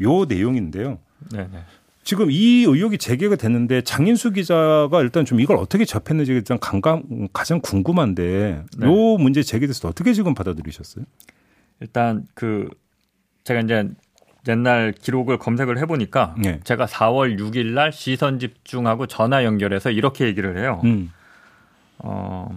요 0.03 0.25
내용인데요. 0.27 0.99
네네. 1.33 1.65
지금 2.07 2.31
이 2.31 2.63
의혹이 2.63 2.99
제기가 2.99 3.35
됐는데 3.35 3.83
장인수 3.83 4.31
기자가 4.31 5.01
일단 5.03 5.25
좀 5.25 5.41
이걸 5.41 5.57
어떻게 5.57 5.85
접했는지 5.85 6.31
일단 6.31 6.57
강감, 6.61 7.27
가장 7.33 7.61
궁금한데 7.61 8.63
네. 8.79 8.87
요 8.87 9.19
문제 9.19 9.43
제기돼서 9.43 9.89
어떻게 9.89 10.13
지금 10.13 10.33
받아들이셨어요? 10.33 11.05
일단 11.81 12.25
그 12.35 12.69
제가 13.43 13.59
이제 13.59 13.89
옛날 14.47 14.93
기록을 14.93 15.39
검색을 15.39 15.79
해보니까 15.79 16.37
네. 16.39 16.61
제가 16.63 16.87
4월 16.87 17.41
6일 17.41 17.73
날 17.73 17.93
시선 17.93 18.39
집중하고 18.39 19.09
전화 19.09 19.43
연결해서 19.43 19.91
이렇게 19.91 20.27
얘기를 20.27 20.59
해요. 20.59 20.81
음. 20.85 21.11
어, 21.99 22.57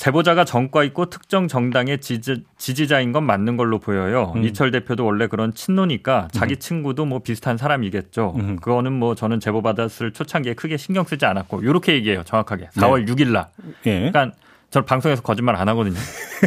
제보자가 0.00 0.46
정과 0.46 0.82
있고 0.84 1.10
특정 1.10 1.46
정당의 1.46 2.00
지지, 2.00 2.42
지지 2.56 2.88
자인 2.88 3.12
건 3.12 3.24
맞는 3.24 3.58
걸로 3.58 3.78
보여요. 3.78 4.32
음. 4.34 4.44
이철 4.44 4.70
대표도 4.70 5.04
원래 5.04 5.26
그런 5.26 5.52
친노니까 5.52 6.28
자기 6.32 6.54
음. 6.54 6.58
친구도 6.58 7.04
뭐 7.04 7.18
비슷한 7.18 7.58
사람이겠죠. 7.58 8.32
음. 8.38 8.56
그거는 8.56 8.94
뭐 8.94 9.14
저는 9.14 9.40
제보받았을 9.40 10.12
초창기에 10.12 10.54
크게 10.54 10.78
신경 10.78 11.04
쓰지 11.04 11.26
않았고 11.26 11.60
이렇게 11.60 11.92
얘기해요. 11.92 12.22
정확하게. 12.24 12.68
4월 12.76 13.04
네. 13.04 13.12
6일 13.12 13.28
날. 13.32 13.48
예. 13.84 14.10
그러니까 14.10 14.32
저는 14.70 14.86
방송에서 14.86 15.20
거짓말 15.20 15.56
안 15.56 15.68
하거든요. 15.68 15.98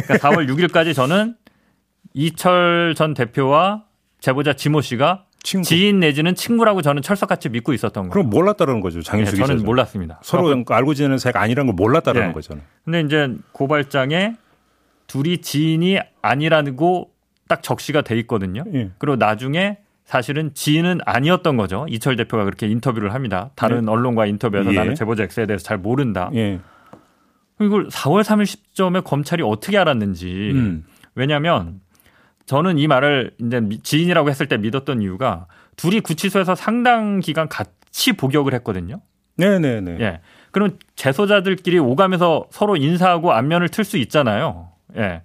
그러니까 0.02 0.28
4월 0.28 0.48
6일까지 0.48 0.92
저는 0.92 1.36
이철 2.12 2.94
전 2.96 3.14
대표와 3.14 3.84
제보자 4.18 4.54
지모 4.54 4.80
씨가 4.80 5.26
친구. 5.44 5.68
지인 5.68 6.00
내지는 6.00 6.34
친구라고 6.34 6.82
저는 6.82 7.02
철석같이 7.02 7.50
믿고 7.50 7.74
있었던 7.74 8.04
거예요. 8.04 8.10
그럼 8.10 8.30
몰랐다는 8.30 8.80
거죠. 8.80 9.02
장인수 9.02 9.36
네, 9.36 9.44
저는 9.44 9.62
몰랐습니다. 9.62 10.18
서로 10.22 10.64
알고 10.66 10.94
지내는 10.94 11.18
사이가 11.18 11.40
아니라는 11.40 11.66
걸 11.66 11.74
몰랐다는 11.76 12.28
네. 12.28 12.32
거잖아요. 12.32 12.64
근데 12.84 13.00
이제 13.02 13.36
고발장에 13.52 14.34
둘이 15.06 15.38
지인이 15.38 15.98
아니라고 16.22 17.10
딱 17.46 17.62
적시가 17.62 18.00
돼 18.00 18.18
있거든요. 18.20 18.64
예. 18.72 18.90
그리고 18.98 19.16
나중에 19.16 19.78
사실은 20.06 20.52
지인은 20.54 21.00
아니었던 21.04 21.58
거죠. 21.58 21.86
이철 21.90 22.16
대표가 22.16 22.44
그렇게 22.44 22.66
인터뷰를 22.66 23.12
합니다. 23.12 23.50
다른 23.54 23.86
예. 23.86 23.90
언론과 23.90 24.24
인터뷰에서 24.26 24.72
예. 24.72 24.76
나는 24.76 24.94
제보자 24.94 25.24
X에 25.24 25.44
대해서 25.46 25.62
잘 25.62 25.76
모른다. 25.76 26.30
예. 26.34 26.58
이걸 27.60 27.88
4월 27.88 28.22
3일 28.22 28.46
시점에 28.46 29.00
검찰이 29.00 29.42
어떻게 29.42 29.76
알았는지. 29.76 30.52
음. 30.54 30.84
왜냐하면 31.14 31.80
저는 32.46 32.78
이 32.78 32.86
말을 32.86 33.32
이제 33.40 33.60
지인이라고 33.82 34.28
했을 34.28 34.46
때 34.46 34.56
믿었던 34.56 35.00
이유가 35.02 35.46
둘이 35.76 36.00
구치소에서 36.00 36.54
상당 36.54 37.20
기간 37.20 37.48
같이 37.48 38.12
복역을 38.12 38.54
했거든요. 38.54 39.00
네네네. 39.36 39.98
예. 40.00 40.20
그럼 40.50 40.78
재소자들끼리 40.94 41.78
오가면서 41.78 42.46
서로 42.50 42.76
인사하고 42.76 43.32
안면을 43.32 43.68
틀 43.68 43.84
수 43.84 43.96
있잖아요. 43.98 44.68
예. 44.96 45.22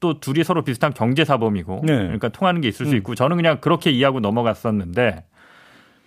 또 0.00 0.20
둘이 0.20 0.44
서로 0.44 0.62
비슷한 0.62 0.92
경제사범이고 0.92 1.82
네. 1.84 1.96
그러니까 1.96 2.28
통하는 2.28 2.60
게 2.60 2.68
있을 2.68 2.86
수 2.86 2.92
음. 2.92 2.98
있고 2.98 3.14
저는 3.14 3.36
그냥 3.36 3.58
그렇게 3.60 3.90
이해하고 3.90 4.20
넘어갔었는데 4.20 5.24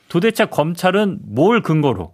도대체 0.09 0.45
검찰은 0.45 1.19
뭘 1.23 1.61
근거로 1.61 2.13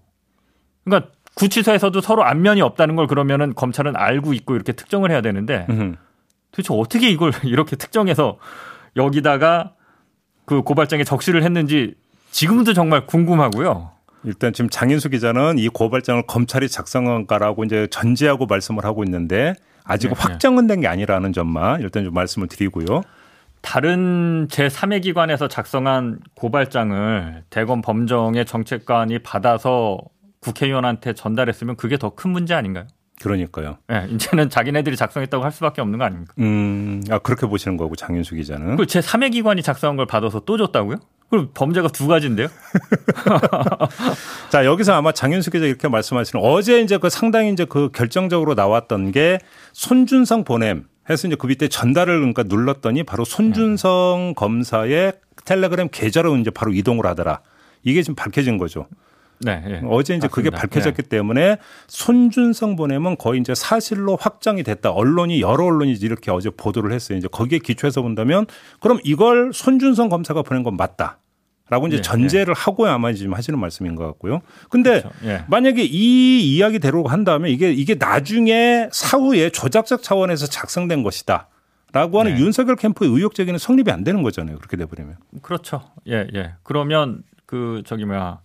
그러니까 0.85 1.11
구치소에서도 1.35 1.99
서로 1.99 2.23
안면이 2.23 2.61
없다는 2.61 2.95
걸 2.95 3.07
그러면은 3.07 3.53
검찰은 3.53 3.97
알고 3.97 4.33
있고 4.33 4.55
이렇게 4.55 4.71
특정을 4.71 5.11
해야 5.11 5.19
되는데 5.21 5.67
도대체 6.55 6.73
어떻게 6.73 7.09
이걸 7.09 7.31
이렇게 7.43 7.75
특정해서 7.75 8.37
여기다가 8.95 9.73
그 10.45 10.61
고발장에 10.61 11.03
적시를 11.03 11.43
했는지 11.43 11.95
지금도 12.31 12.73
정말 12.73 13.05
궁금하고요. 13.05 13.91
일단 14.23 14.53
지금 14.53 14.69
장인수 14.69 15.09
기자는 15.09 15.59
이 15.59 15.67
고발장을 15.67 16.23
검찰이 16.27 16.67
작성한 16.69 17.27
거라고 17.27 17.63
이제 17.63 17.87
전제하고 17.91 18.45
말씀을 18.47 18.83
하고 18.85 19.03
있는데 19.03 19.53
아직 19.83 20.07
네, 20.07 20.15
확정은 20.17 20.65
된 20.67 20.81
게 20.81 20.87
아니라는 20.87 21.31
점만 21.33 21.81
일단 21.81 22.03
좀 22.03 22.13
말씀을 22.13 22.47
드리고요. 22.47 23.01
다른 23.61 24.47
제3의 24.49 25.01
기관에서 25.03 25.47
작성한 25.47 26.19
고발장을 26.35 27.43
대검 27.49 27.81
범정의 27.81 28.45
정책관이 28.45 29.19
받아서 29.19 29.97
국회의원한테 30.39 31.13
전달했으면 31.13 31.75
그게 31.75 31.97
더 31.97 32.11
큰 32.11 32.31
문제 32.31 32.53
아닌가요? 32.53 32.85
그러니까요. 33.21 33.77
네, 33.87 34.07
이제는 34.11 34.49
자기네들이 34.49 34.95
작성했다고 34.95 35.43
할 35.43 35.51
수밖에 35.51 35.81
없는 35.81 35.99
거 35.99 36.05
아닙니까? 36.05 36.33
음, 36.39 37.01
아 37.09 37.19
그렇게 37.19 37.47
보시는 37.47 37.77
거고 37.77 37.95
장윤수 37.95 38.35
기자는. 38.35 38.75
그제 38.75 38.99
3의 38.99 39.31
기관이 39.31 39.61
작성한 39.61 39.95
걸 39.95 40.05
받아서 40.05 40.41
또 40.41 40.57
줬다고요? 40.57 40.97
그럼 41.29 41.49
범죄가 41.53 41.87
두 41.87 42.07
가지인데요? 42.07 42.47
자 44.49 44.65
여기서 44.65 44.93
아마 44.93 45.11
장윤수 45.11 45.51
기자 45.51 45.65
이렇게 45.65 45.87
말씀하시는 45.87 46.43
어제 46.43 46.81
이제 46.81 46.97
그 46.97 47.09
상당히 47.09 47.51
이제 47.51 47.65
그 47.65 47.89
결정적으로 47.91 48.53
나왔던 48.53 49.11
게 49.11 49.39
손준성 49.73 50.43
보냄 50.43 50.85
해서 51.09 51.27
이제 51.27 51.35
그 51.35 51.47
밑에 51.47 51.67
전달을 51.67 52.19
그러니까 52.19 52.43
눌렀더니 52.43 53.03
바로 53.03 53.25
손준성 53.25 54.33
검사의 54.35 55.13
텔레그램 55.45 55.89
계좌로 55.91 56.37
이제 56.37 56.51
바로 56.51 56.73
이동을 56.73 57.05
하더라. 57.05 57.41
이게 57.83 58.01
지금 58.01 58.15
밝혀진 58.15 58.57
거죠. 58.57 58.87
네, 59.45 59.63
예. 59.67 59.81
어제 59.85 60.15
이제 60.15 60.27
맞습니다. 60.27 60.27
그게 60.29 60.49
밝혀졌기 60.49 61.03
네. 61.03 61.09
때문에 61.09 61.57
손준성 61.87 62.75
보냄은 62.75 63.17
거의 63.17 63.39
이제 63.39 63.53
사실로 63.53 64.17
확정이 64.19 64.63
됐다. 64.63 64.91
언론이 64.91 65.39
여러 65.41 65.65
언론이 65.65 65.93
이렇게 66.01 66.31
어제 66.31 66.49
보도를 66.49 66.91
했어요. 66.91 67.17
이제 67.17 67.27
거기에 67.31 67.59
기초해서 67.59 68.01
본다면 68.01 68.47
그럼 68.79 68.99
이걸 69.03 69.51
손준성 69.53 70.09
검사가 70.09 70.41
보낸 70.41 70.63
건 70.63 70.75
맞다. 70.77 71.19
라고 71.67 71.87
이제 71.87 71.97
예, 71.97 72.01
전제를 72.01 72.53
예. 72.55 72.61
하고 72.61 72.87
아마 72.87 73.11
지금 73.13 73.33
하시는 73.33 73.57
말씀인 73.59 73.95
것 73.95 74.05
같고요. 74.05 74.41
근데 74.69 75.01
그렇죠. 75.01 75.11
예. 75.25 75.45
만약에 75.47 75.83
이 75.83 76.55
이야기대로 76.55 77.05
한다면 77.05 77.49
이게 77.49 77.71
이게 77.71 77.95
나중에 77.95 78.89
사후에 78.91 79.49
조작적 79.49 80.03
차원에서 80.03 80.45
작성된 80.47 81.01
것이다. 81.01 81.49
라고 81.91 82.19
하는 82.19 82.35
네. 82.35 82.41
윤석열 82.41 82.75
캠프의 82.75 83.09
의혹적인 83.09 83.57
성립이 83.57 83.89
안 83.89 84.03
되는 84.03 84.21
거잖아요. 84.21 84.57
그렇게 84.57 84.75
돼버리면. 84.75 85.15
그렇죠. 85.41 85.81
예, 86.07 86.27
예. 86.35 86.53
그러면 86.61 87.23
그 87.45 87.83
저기 87.85 88.05
뭐야 88.05 88.41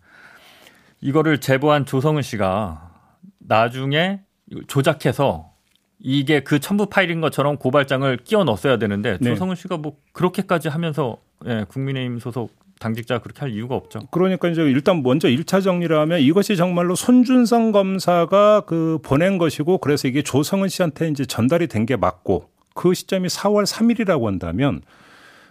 이거를 1.00 1.38
제보한 1.38 1.86
조성은 1.86 2.22
씨가 2.22 2.90
나중에 3.38 4.20
조작해서 4.66 5.50
이게 5.98 6.40
그 6.40 6.60
첨부 6.60 6.86
파일인 6.86 7.20
것처럼 7.20 7.56
고발장을 7.56 8.16
끼워 8.24 8.44
넣었어야 8.44 8.78
되는데 8.78 9.18
네. 9.20 9.30
조성은 9.30 9.54
씨가 9.56 9.76
뭐 9.76 9.96
그렇게까지 10.12 10.68
하면서 10.68 11.18
예, 11.46 11.64
국민의힘 11.68 12.18
소속 12.18 12.54
당직자 12.78 13.18
그렇게 13.18 13.40
할 13.40 13.50
이유가 13.50 13.74
없죠. 13.74 14.00
그러니까 14.10 14.48
이제 14.48 14.62
일단 14.62 15.02
먼저 15.02 15.28
1차 15.28 15.62
정리를 15.62 15.94
하면 15.98 16.20
이것이 16.20 16.56
정말로 16.56 16.94
손준성 16.94 17.72
검사가 17.72 18.62
그 18.62 18.98
보낸 19.02 19.36
것이고 19.36 19.78
그래서 19.78 20.08
이게 20.08 20.22
조성은 20.22 20.68
씨한테 20.68 21.08
이제 21.08 21.26
전달이 21.26 21.66
된 21.66 21.84
게 21.84 21.96
맞고 21.96 22.48
그 22.74 22.94
시점이 22.94 23.28
4월 23.28 23.66
3일이라고 23.66 24.24
한다면 24.24 24.80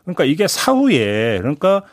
그러니까 0.04 0.24
이게 0.24 0.48
사후에 0.48 1.38
그러니까 1.40 1.84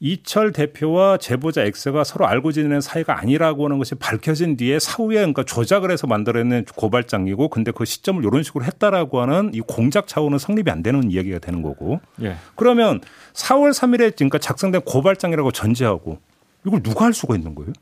이철 0.00 0.52
대표와 0.52 1.16
제보자 1.18 1.62
X가 1.62 2.04
서로 2.04 2.26
알고 2.26 2.52
지내는 2.52 2.80
사이가 2.80 3.18
아니라고 3.18 3.64
하는 3.64 3.78
것이 3.78 3.96
밝혀진 3.96 4.56
뒤에 4.56 4.78
사후에 4.78 5.16
그러니까 5.16 5.42
조작을 5.42 5.90
해서 5.90 6.06
만들어낸 6.06 6.64
고발장이고 6.64 7.48
근데 7.48 7.72
그 7.72 7.84
시점을 7.84 8.24
이런 8.24 8.44
식으로 8.44 8.64
했다라고 8.64 9.20
하는 9.20 9.50
이 9.54 9.60
공작 9.60 10.06
차원은 10.06 10.38
성립이 10.38 10.70
안 10.70 10.82
되는 10.82 11.10
이야기가 11.10 11.40
되는 11.40 11.62
거고. 11.62 12.00
예. 12.22 12.36
그러면 12.54 13.00
4월 13.32 13.70
3일에 13.70 14.14
그러니까 14.16 14.38
작성된 14.38 14.82
고발장이라고 14.82 15.50
전제하고 15.50 16.18
이걸 16.64 16.82
누가 16.82 17.04
할 17.04 17.12
수가 17.12 17.34
있는 17.34 17.56
거예요? 17.56 17.72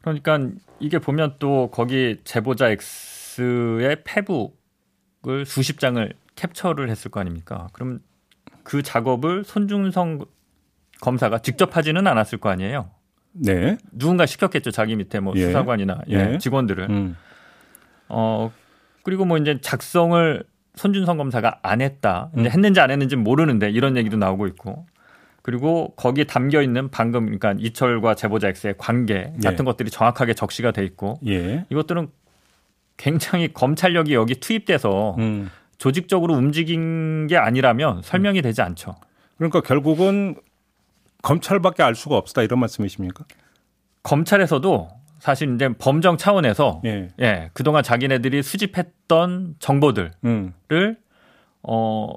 그러니까 0.00 0.40
이게 0.80 0.98
보면 0.98 1.34
또 1.38 1.70
거기 1.70 2.18
제보자 2.24 2.70
X의 2.70 4.04
페북을 4.04 5.44
수십 5.44 5.80
장을 5.80 6.14
캡처를 6.34 6.88
했을 6.88 7.10
거 7.10 7.20
아닙니까? 7.20 7.68
그럼 7.74 8.00
그 8.62 8.82
작업을 8.82 9.44
손중성 9.44 10.24
검사가 11.00 11.38
직접 11.38 11.76
하지는 11.76 12.06
않았을 12.06 12.38
거 12.38 12.48
아니에요. 12.50 12.90
네. 13.32 13.78
누군가 13.92 14.26
시켰겠죠. 14.26 14.70
자기 14.70 14.96
밑에 14.96 15.20
뭐 15.20 15.34
예. 15.36 15.46
수사관이나 15.46 16.00
예. 16.10 16.32
예. 16.34 16.38
직원들을. 16.38 16.90
음. 16.90 17.16
어 18.08 18.50
그리고 19.02 19.24
뭐 19.24 19.38
이제 19.38 19.58
작성을 19.60 20.42
손준성 20.74 21.16
검사가 21.18 21.60
안 21.62 21.80
했다. 21.80 22.30
이제 22.34 22.48
음. 22.48 22.50
했는지 22.50 22.80
안 22.80 22.90
했는지 22.90 23.16
모르는데 23.16 23.70
이런 23.70 23.96
얘기도 23.96 24.16
나오고 24.16 24.46
있고. 24.48 24.86
그리고 25.42 25.94
거기에 25.96 26.24
담겨 26.24 26.60
있는 26.60 26.90
방금 26.90 27.24
그러니까 27.24 27.54
이철과 27.58 28.16
제보자 28.16 28.48
X의 28.48 28.74
관계 28.76 29.32
예. 29.34 29.40
같은 29.42 29.60
예. 29.60 29.64
것들이 29.64 29.88
정확하게 29.88 30.34
적시가 30.34 30.72
돼 30.72 30.84
있고 30.84 31.18
예. 31.26 31.64
이것들은 31.70 32.08
굉장히 32.98 33.52
검찰력이 33.54 34.12
여기 34.12 34.34
투입돼서 34.34 35.16
음. 35.18 35.50
조직적으로 35.78 36.34
움직인 36.34 37.28
게 37.28 37.36
아니라면 37.36 38.02
설명이 38.02 38.42
되지 38.42 38.60
않죠. 38.60 38.96
그러니까 39.38 39.62
결국은 39.62 40.34
검찰밖에 41.22 41.82
알 41.82 41.94
수가 41.94 42.16
없다 42.16 42.42
이런 42.42 42.60
말씀이십니까? 42.60 43.24
검찰에서도 44.02 44.88
사실 45.18 45.54
이제 45.54 45.68
범정 45.76 46.16
차원에서 46.16 46.82
예, 46.84 47.08
예 47.20 47.50
그동안 47.52 47.82
자기네들이 47.82 48.42
수집했던 48.42 49.56
정보들을 49.58 50.12
음. 50.24 50.54
어 51.62 52.14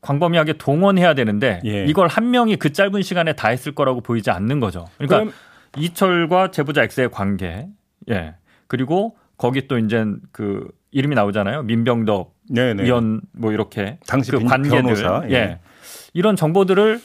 광범위하게 0.00 0.54
동원해야 0.54 1.14
되는데 1.14 1.60
예. 1.66 1.84
이걸 1.84 2.08
한 2.08 2.30
명이 2.30 2.56
그 2.56 2.72
짧은 2.72 3.02
시간에 3.02 3.34
다 3.34 3.48
했을 3.48 3.72
거라고 3.72 4.00
보이지 4.00 4.30
않는 4.30 4.60
거죠. 4.60 4.86
그러니까 4.96 5.32
이철과 5.76 6.50
제보자 6.50 6.82
X의 6.82 7.10
관계, 7.10 7.68
예 8.08 8.34
그리고 8.66 9.16
거기 9.36 9.68
또 9.68 9.78
이제 9.78 10.04
그 10.32 10.66
이름이 10.90 11.14
나오잖아요. 11.14 11.64
민병덕 11.64 12.34
네네. 12.48 12.84
위원 12.84 13.20
뭐 13.32 13.52
이렇게 13.52 13.98
당시 14.06 14.30
그 14.30 14.42
관계들, 14.42 14.82
변호사. 14.82 15.22
예. 15.28 15.34
예 15.34 15.58
이런 16.14 16.34
정보들을 16.34 17.00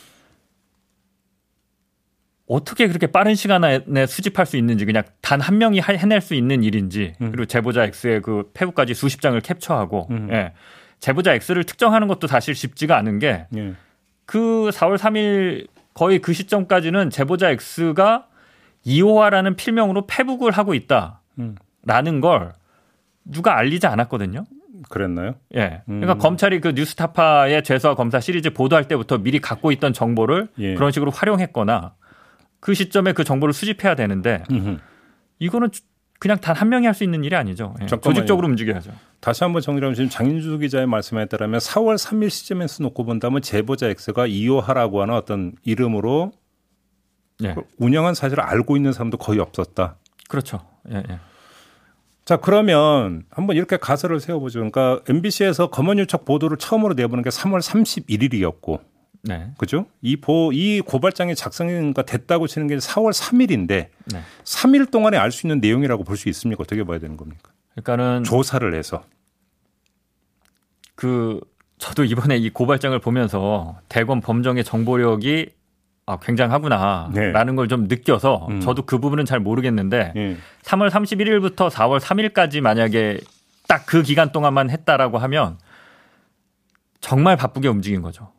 어떻게 2.48 2.88
그렇게 2.88 3.08
빠른 3.08 3.34
시간 3.34 3.64
안에 3.64 4.06
수집할 4.06 4.46
수 4.46 4.56
있는지 4.58 4.86
그냥 4.86 5.04
단 5.22 5.42
한 5.42 5.58
명이 5.58 5.82
해낼 5.82 6.22
수 6.22 6.36
있는 6.36 6.64
일인지 6.64 7.14
음. 7.22 7.32
그리고 7.32 7.46
제보자 7.46 7.84
X의 7.86 8.22
그 8.22 8.52
페북까지 8.54 8.94
수십 8.94 9.22
장을 9.22 9.40
캡처하고 9.40 10.08
음. 10.12 10.30
예. 10.32 10.54
제보자 11.00 11.34
X를 11.34 11.64
특정하는 11.64 12.08
것도 12.08 12.28
사실 12.28 12.56
쉽지가 12.56 12.98
않은 12.98 13.20
게그 13.20 13.48
예. 13.58 13.74
4월 14.28 14.98
3일 14.98 15.68
거의 15.94 16.20
그 16.20 16.34
시점까지는 16.34 17.10
제보자 17.10 17.50
X가 17.50 18.28
이호화라는 18.84 19.56
필명으로 19.56 20.06
페북을 20.06 20.52
하고 20.52 20.76
있다라는 20.76 21.18
음. 21.40 22.22
걸 22.22 22.54
누가 23.24 23.58
알리지 23.58 23.88
않았거든요. 23.88 24.46
그랬나요? 24.90 25.34
예. 25.56 25.82
그러니까 25.88 26.14
음. 26.14 26.18
검찰이 26.20 26.60
그 26.62 26.70
뉴스타파의 26.76 27.64
죄수와 27.64 27.96
검사 27.96 28.20
시리즈 28.20 28.52
보도할 28.52 28.88
때부터 28.88 29.18
미리 29.18 29.40
갖고 29.40 29.72
있던 29.72 29.94
정보를 29.94 30.50
예. 30.60 30.76
그런 30.76 30.92
식으로 30.92 31.10
활용했거나 31.10 31.94
그 32.60 32.74
시점에 32.74 33.14
그 33.14 33.24
정보를 33.24 33.54
수집해야 33.54 33.96
되는데 33.96 34.44
음흠. 34.50 34.78
이거는 35.40 35.70
그냥 36.20 36.40
단 36.40 36.56
한 36.56 36.70
명이 36.70 36.86
할 36.86 36.94
수 36.94 37.04
있는 37.04 37.24
일이 37.24 37.36
아니죠. 37.36 37.76
예. 37.82 37.86
조직적으로 37.88 38.48
움직여야죠. 38.48 38.92
다시 39.20 39.44
한번 39.44 39.62
정리하면 39.62 39.96
지금 39.96 40.10
장인주 40.10 40.60
기자의 40.60 40.88
말씀에 40.88 41.26
따르면 41.26 41.60
4월 41.60 41.98
3일 41.98 42.30
시점에서 42.30 42.84
놓고 42.84 43.04
본다면 43.04 43.42
제보자 43.42 43.88
X가 43.88 44.26
이호하라고 44.28 45.02
하는 45.02 45.14
어떤 45.14 45.54
이름으로 45.64 46.32
예. 47.44 47.54
운영한 47.78 48.16
사실을 48.16 48.44
알고 48.44 48.78
있는 48.78 48.94
사람도 48.94 49.18
거의 49.18 49.40
없었다. 49.40 49.98
그렇죠. 50.30 50.66
예, 50.92 51.04
예. 51.10 51.20
자, 52.24 52.38
그러면 52.38 53.24
한번 53.30 53.56
이렇게 53.58 53.78
가설을 53.78 54.20
세워보죠. 54.20 54.60
그러니까 54.60 55.02
MBC에서 55.08 55.70
검언유착 55.70 56.26
보도를 56.26 56.58
처음으로 56.58 56.94
내보는 56.96 57.24
게 57.24 57.30
3월 57.30 57.62
31일이었고. 57.62 58.80
네. 59.28 59.50
그죠? 59.58 59.86
이 60.02 60.16
보, 60.18 60.52
이 60.54 60.82
고발장이 60.82 61.36
작성가 61.36 62.04
됐다고 62.04 62.48
치는 62.48 62.68
게 62.68 62.78
4월 62.78 63.12
3일인데. 63.14 63.68
네. 63.68 64.22
3일 64.44 64.92
동안에 64.92 65.18
알 65.18 65.32
수 65.32 65.48
있는 65.48 65.60
내용이라고 65.60 66.04
볼 66.04 66.16
수 66.18 66.30
있습니까? 66.30 66.62
어떻게 66.64 66.84
봐야 66.84 67.00
되는 67.00 67.18
겁니까? 67.18 67.52
그러니까는. 67.76 68.24
조사를 68.24 68.74
해서. 68.74 69.04
그, 70.96 71.40
저도 71.78 72.04
이번에 72.06 72.38
이 72.38 72.50
고발장을 72.50 72.98
보면서 73.00 73.78
대검 73.90 74.22
범정의 74.22 74.64
정보력이 74.64 75.50
아, 76.08 76.18
굉장하구나라는 76.20 77.12
네. 77.14 77.56
걸좀 77.56 77.88
느껴서 77.88 78.48
음. 78.50 78.62
저도 78.62 78.86
그 78.86 79.00
부분은 79.00 79.26
잘 79.26 79.40
모르겠는데 79.40 80.12
네. 80.16 80.38
3월 80.64 80.90
31일부터 80.92 81.70
4월 81.72 82.00
3일까지 82.00 82.62
만약에 82.62 83.20
딱 83.68 83.86
그 83.88 84.04
기간 84.04 84.32
동안만 84.32 84.70
했다라고 84.70 85.18
하면 85.18 85.58
정말 87.02 87.36
바쁘게 87.36 87.68
움직인 87.68 88.04
거죠. 88.04 88.32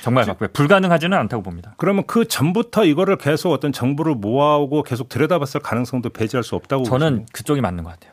정말 0.00 0.24
바쁘게 0.24 0.52
불가능하지는 0.52 1.16
않다고 1.16 1.42
봅니다. 1.42 1.74
그러면 1.76 2.04
그 2.06 2.26
전부터 2.26 2.84
이거를 2.84 3.16
계속 3.16 3.52
어떤 3.52 3.72
정보를 3.72 4.16
모아오고 4.16 4.82
계속 4.82 5.08
들여다봤을 5.08 5.60
가능성도 5.60 6.10
배제할 6.10 6.42
수 6.42 6.56
없다고 6.56 6.84
저는 6.84 7.06
보시면. 7.08 7.26
그쪽이 7.32 7.60
맞는 7.60 7.84
것 7.84 7.90
같아요. 7.90 8.12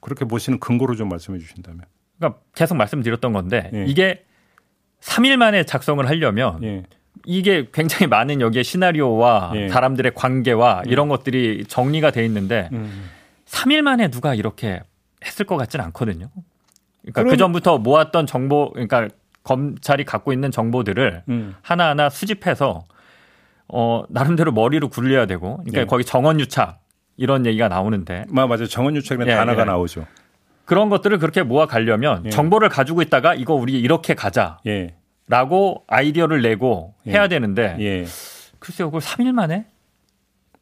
그렇게 0.00 0.24
보시는 0.24 0.58
근거로 0.58 0.96
좀 0.96 1.08
말씀해 1.08 1.38
주신다면. 1.38 1.82
그러니까 2.18 2.40
계속 2.54 2.76
말씀드렸던 2.76 3.32
건데 3.32 3.70
예. 3.74 3.84
이게 3.86 4.24
3일 5.00 5.36
만에 5.36 5.64
작성을 5.64 6.06
하려면 6.06 6.62
예. 6.64 6.82
이게 7.24 7.68
굉장히 7.72 8.06
많은 8.06 8.40
여기에 8.40 8.62
시나리오와 8.62 9.52
예. 9.54 9.68
사람들의 9.68 10.14
관계와 10.14 10.82
음. 10.86 10.90
이런 10.90 11.08
것들이 11.08 11.64
정리가 11.66 12.10
돼 12.10 12.24
있는데 12.24 12.68
음. 12.72 13.10
3일 13.46 13.82
만에 13.82 14.08
누가 14.08 14.34
이렇게 14.34 14.82
했을 15.24 15.46
것 15.46 15.56
같지는 15.56 15.84
않거든요. 15.86 16.28
그러니까 17.02 17.24
그 17.24 17.36
전부터 17.36 17.78
모았던 17.78 18.26
정보, 18.26 18.72
그러니까 18.72 19.08
검찰이 19.46 20.04
갖고 20.04 20.32
있는 20.32 20.50
정보들을 20.50 21.22
음. 21.28 21.54
하나하나 21.62 22.10
수집해서 22.10 22.84
어 23.68 24.02
나름대로 24.08 24.50
머리로 24.50 24.88
굴려야 24.88 25.26
되고, 25.26 25.58
그러니까 25.58 25.82
예. 25.82 25.84
거기 25.84 26.04
정원 26.04 26.40
유착 26.40 26.80
이런 27.16 27.46
얘기가 27.46 27.68
나오는데, 27.68 28.24
마 28.28 28.46
맞아요. 28.48 28.66
정원 28.66 28.96
유착이라는 28.96 29.32
예, 29.32 29.36
단어가 29.36 29.62
예. 29.62 29.64
나오죠. 29.64 30.06
그런 30.64 30.88
것들을 30.88 31.18
그렇게 31.18 31.44
모아 31.44 31.66
가려면 31.66 32.26
예. 32.26 32.30
정보를 32.30 32.68
가지고 32.68 33.02
있다가 33.02 33.34
이거 33.34 33.54
우리 33.54 33.80
이렇게 33.80 34.14
가자. 34.14 34.58
예. 34.66 34.96
라고 35.28 35.84
아이디어를 35.86 36.42
내고 36.42 36.94
예. 37.06 37.12
해야 37.12 37.28
되는데 37.28 37.76
예. 37.80 38.04
글쎄요 38.58 38.88
그걸 38.88 39.00
3일 39.00 39.32
만에 39.32 39.66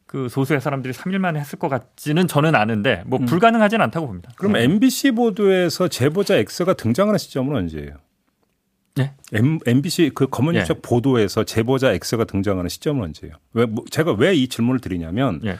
그 0.05 0.29
소수의 0.29 0.61
사람들이 0.61 0.93
3일 0.93 1.17
만에 1.17 1.39
했을 1.39 1.57
것 1.57 1.69
같지는 1.69 2.27
저는 2.27 2.55
아는데 2.55 3.03
뭐 3.05 3.19
음. 3.19 3.25
불가능하진 3.25 3.81
않다고 3.81 4.07
봅니다. 4.07 4.31
그럼 4.37 4.53
네. 4.53 4.63
MBC 4.63 5.11
보도에서 5.11 5.87
제보자 5.87 6.35
X가 6.35 6.73
등장하는 6.73 7.17
시점은 7.17 7.55
언제예요? 7.55 8.04
네? 8.95 9.13
M, 9.33 9.59
MBC 9.65 10.11
그 10.15 10.27
검은유착 10.27 10.77
예. 10.77 10.81
보도에서 10.81 11.43
제보자 11.43 11.91
X가 11.93 12.23
등장하는 12.25 12.69
시점은 12.69 13.03
언제예요? 13.03 13.35
왜 13.53 13.65
뭐, 13.65 13.83
제가 13.91 14.13
왜 14.13 14.33
이 14.35 14.47
질문을 14.47 14.79
드리냐면 14.79 15.41
예. 15.43 15.49
예. 15.49 15.57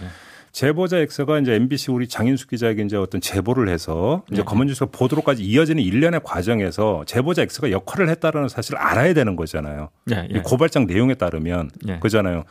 제보자 0.54 1.00
X가 1.00 1.40
이제 1.40 1.54
MBC 1.56 1.92
우리 1.92 2.08
장인숙 2.08 2.50
기자에게 2.52 2.84
이제 2.84 2.96
어떤 2.96 3.20
제보를 3.20 3.68
해서 3.68 4.24
이제 4.32 4.42
네. 4.42 4.46
검은뉴스 4.46 4.86
보도로까지 4.86 5.44
이어지는 5.44 5.84
일련의 5.84 6.22
과정에서 6.24 7.04
제보자 7.06 7.42
X가 7.42 7.72
역할을 7.72 8.08
했다라는 8.08 8.48
사실을 8.48 8.80
알아야 8.80 9.14
되는 9.14 9.36
거잖아요. 9.36 9.90
네, 10.06 10.30
네. 10.32 10.42
고발장 10.42 10.86
내용에 10.88 11.16
따르면 11.16 11.72
네. 11.84 12.00
그잖아요. 12.00 12.46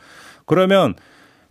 그러면 0.45 0.93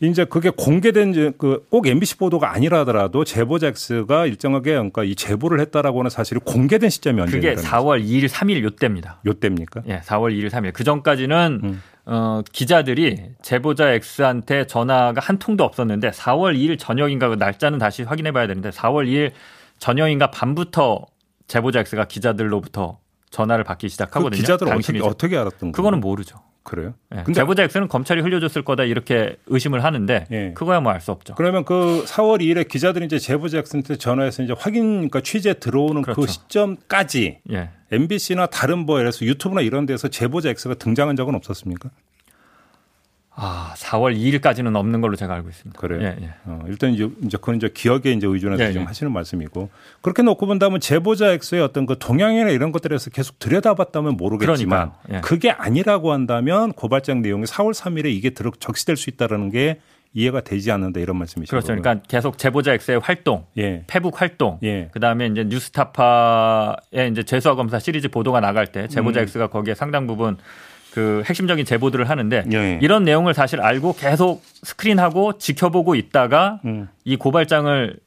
이제 0.00 0.24
그게 0.24 0.50
공개된 0.50 1.36
그 1.38 1.64
꼭 1.70 1.86
MBC 1.86 2.18
보도가 2.18 2.52
아니라 2.52 2.80
하더라도 2.80 3.24
제보자 3.24 3.68
X가 3.68 4.26
일정하게 4.26 4.72
그러니까 4.72 5.04
이 5.04 5.14
제보를 5.14 5.60
했다라고 5.60 6.00
하는 6.00 6.10
사실이 6.10 6.40
공개된 6.44 6.90
시점이 6.90 7.20
언제입니까? 7.20 7.54
그게 7.54 7.66
4월 7.68 8.04
2일, 8.04 8.28
3일 8.28 8.62
요때입니다. 8.62 9.20
요때입니까? 9.26 9.82
예, 9.88 10.00
4월 10.00 10.32
2일, 10.36 10.50
3일. 10.50 10.72
그 10.72 10.84
전까지는 10.84 11.60
음. 11.64 11.82
어, 12.06 12.42
기자들이 12.52 13.16
제보자 13.42 13.90
X한테 13.92 14.66
전화가 14.66 15.20
한 15.20 15.38
통도 15.38 15.64
없었는데 15.64 16.10
4월 16.10 16.56
2일 16.56 16.78
저녁인가 16.78 17.28
그 17.28 17.34
날짜는 17.36 17.78
다시 17.78 18.02
확인해 18.02 18.32
봐야 18.32 18.46
되는데 18.46 18.70
4월 18.70 19.06
2일 19.06 19.32
저녁인가 19.78 20.30
밤부터 20.30 21.06
제보자 21.46 21.80
X가 21.80 22.04
기자들로부터 22.06 22.98
전화를 23.30 23.64
받기 23.64 23.88
시작하거든요. 23.88 24.30
그 24.30 24.36
기자들 24.36 24.68
어떻게 24.68 25.00
어떻게 25.00 25.36
알았던 25.36 25.58
거예요? 25.60 25.72
그거는 25.72 26.00
모르죠. 26.00 26.36
그래요? 26.64 26.94
네. 27.10 27.22
근데 27.24 27.34
제보자 27.34 27.62
X는 27.62 27.88
검찰이 27.88 28.22
흘려줬을 28.22 28.64
거다 28.64 28.84
이렇게 28.84 29.36
의심을 29.46 29.84
하는데 29.84 30.26
네. 30.30 30.52
그거야 30.54 30.80
뭐 30.80 30.92
알 30.92 31.00
수 31.00 31.12
없죠. 31.12 31.34
그러면 31.34 31.64
그 31.64 32.04
4월 32.06 32.40
2일에 32.40 32.66
기자들이 32.66 33.04
이제 33.04 33.18
제보자 33.18 33.58
X한테 33.58 33.96
전화해서 33.96 34.42
이제 34.42 34.54
확인 34.58 34.94
그러니까 34.96 35.20
취재 35.20 35.54
들어오는 35.54 36.00
그 36.02 36.14
그렇죠. 36.14 36.20
그 36.22 36.26
시점까지 36.26 37.38
예. 37.52 37.68
MBC나 37.92 38.46
다른 38.46 38.78
뭐 38.80 38.98
예를 38.98 39.10
들어서 39.10 39.26
유튜브나 39.26 39.60
이런 39.60 39.86
데서 39.86 40.08
제보자 40.08 40.48
X가 40.48 40.74
등장한 40.74 41.16
적은 41.16 41.34
없었습니까? 41.34 41.90
아, 43.36 43.74
4월 43.76 44.16
2일까지는 44.16 44.76
없는 44.76 45.00
걸로 45.00 45.16
제가 45.16 45.34
알고 45.34 45.48
있습니다. 45.48 45.80
그래요. 45.80 46.02
예, 46.02 46.16
예. 46.22 46.34
어, 46.44 46.64
일단 46.68 46.92
이제, 46.92 47.08
이제 47.24 47.36
그건 47.36 47.56
이제 47.56 47.68
기억에 47.72 48.12
이제 48.12 48.26
의존해서 48.28 48.64
예, 48.64 48.72
좀 48.72 48.82
예. 48.82 48.86
하시는 48.86 49.12
말씀이고 49.12 49.70
그렇게 50.02 50.22
놓고 50.22 50.46
본다면 50.46 50.78
제보자 50.78 51.32
X의 51.32 51.60
어떤 51.60 51.86
그 51.86 51.98
동향이나 51.98 52.50
이런 52.50 52.70
것들에서 52.70 53.10
계속 53.10 53.40
들여다봤다면 53.40 54.16
모르겠지만 54.16 54.92
예. 55.12 55.20
그게 55.20 55.50
아니라고 55.50 56.12
한다면 56.12 56.72
고발장 56.72 57.22
내용이 57.22 57.44
4월 57.44 57.74
3일에 57.74 58.06
이게 58.06 58.30
들어 58.30 58.52
적시될 58.56 58.96
수 58.96 59.10
있다라는 59.10 59.50
게 59.50 59.80
이해가 60.12 60.42
되지 60.42 60.70
않는다 60.70 61.00
이런 61.00 61.16
말씀이시죠. 61.18 61.50
그렇죠. 61.50 61.66
그러니까 61.74 62.06
계속 62.06 62.38
제보자 62.38 62.72
X의 62.74 63.00
활동, 63.00 63.46
예. 63.58 63.82
페북 63.88 64.20
활동, 64.20 64.60
예. 64.62 64.90
그다음에 64.92 65.26
이제 65.26 65.42
뉴스타파의 65.42 67.10
이제 67.10 67.24
재수화 67.24 67.56
검사 67.56 67.80
시리즈 67.80 68.06
보도가 68.08 68.38
나갈 68.38 68.68
때 68.68 68.86
제보자 68.86 69.20
음. 69.20 69.24
X가 69.24 69.48
거기에 69.48 69.74
상당 69.74 70.06
부분 70.06 70.36
그 70.94 71.24
핵심적인 71.26 71.64
제보들을 71.64 72.08
하는데 72.08 72.44
예. 72.52 72.78
이런 72.80 73.02
내용을 73.02 73.34
사실 73.34 73.60
알고 73.60 73.94
계속 73.94 74.44
스크린하고 74.62 75.38
지켜보고 75.38 75.96
있다가 75.96 76.60
음. 76.64 76.88
이 77.04 77.16
고발장을 77.16 77.98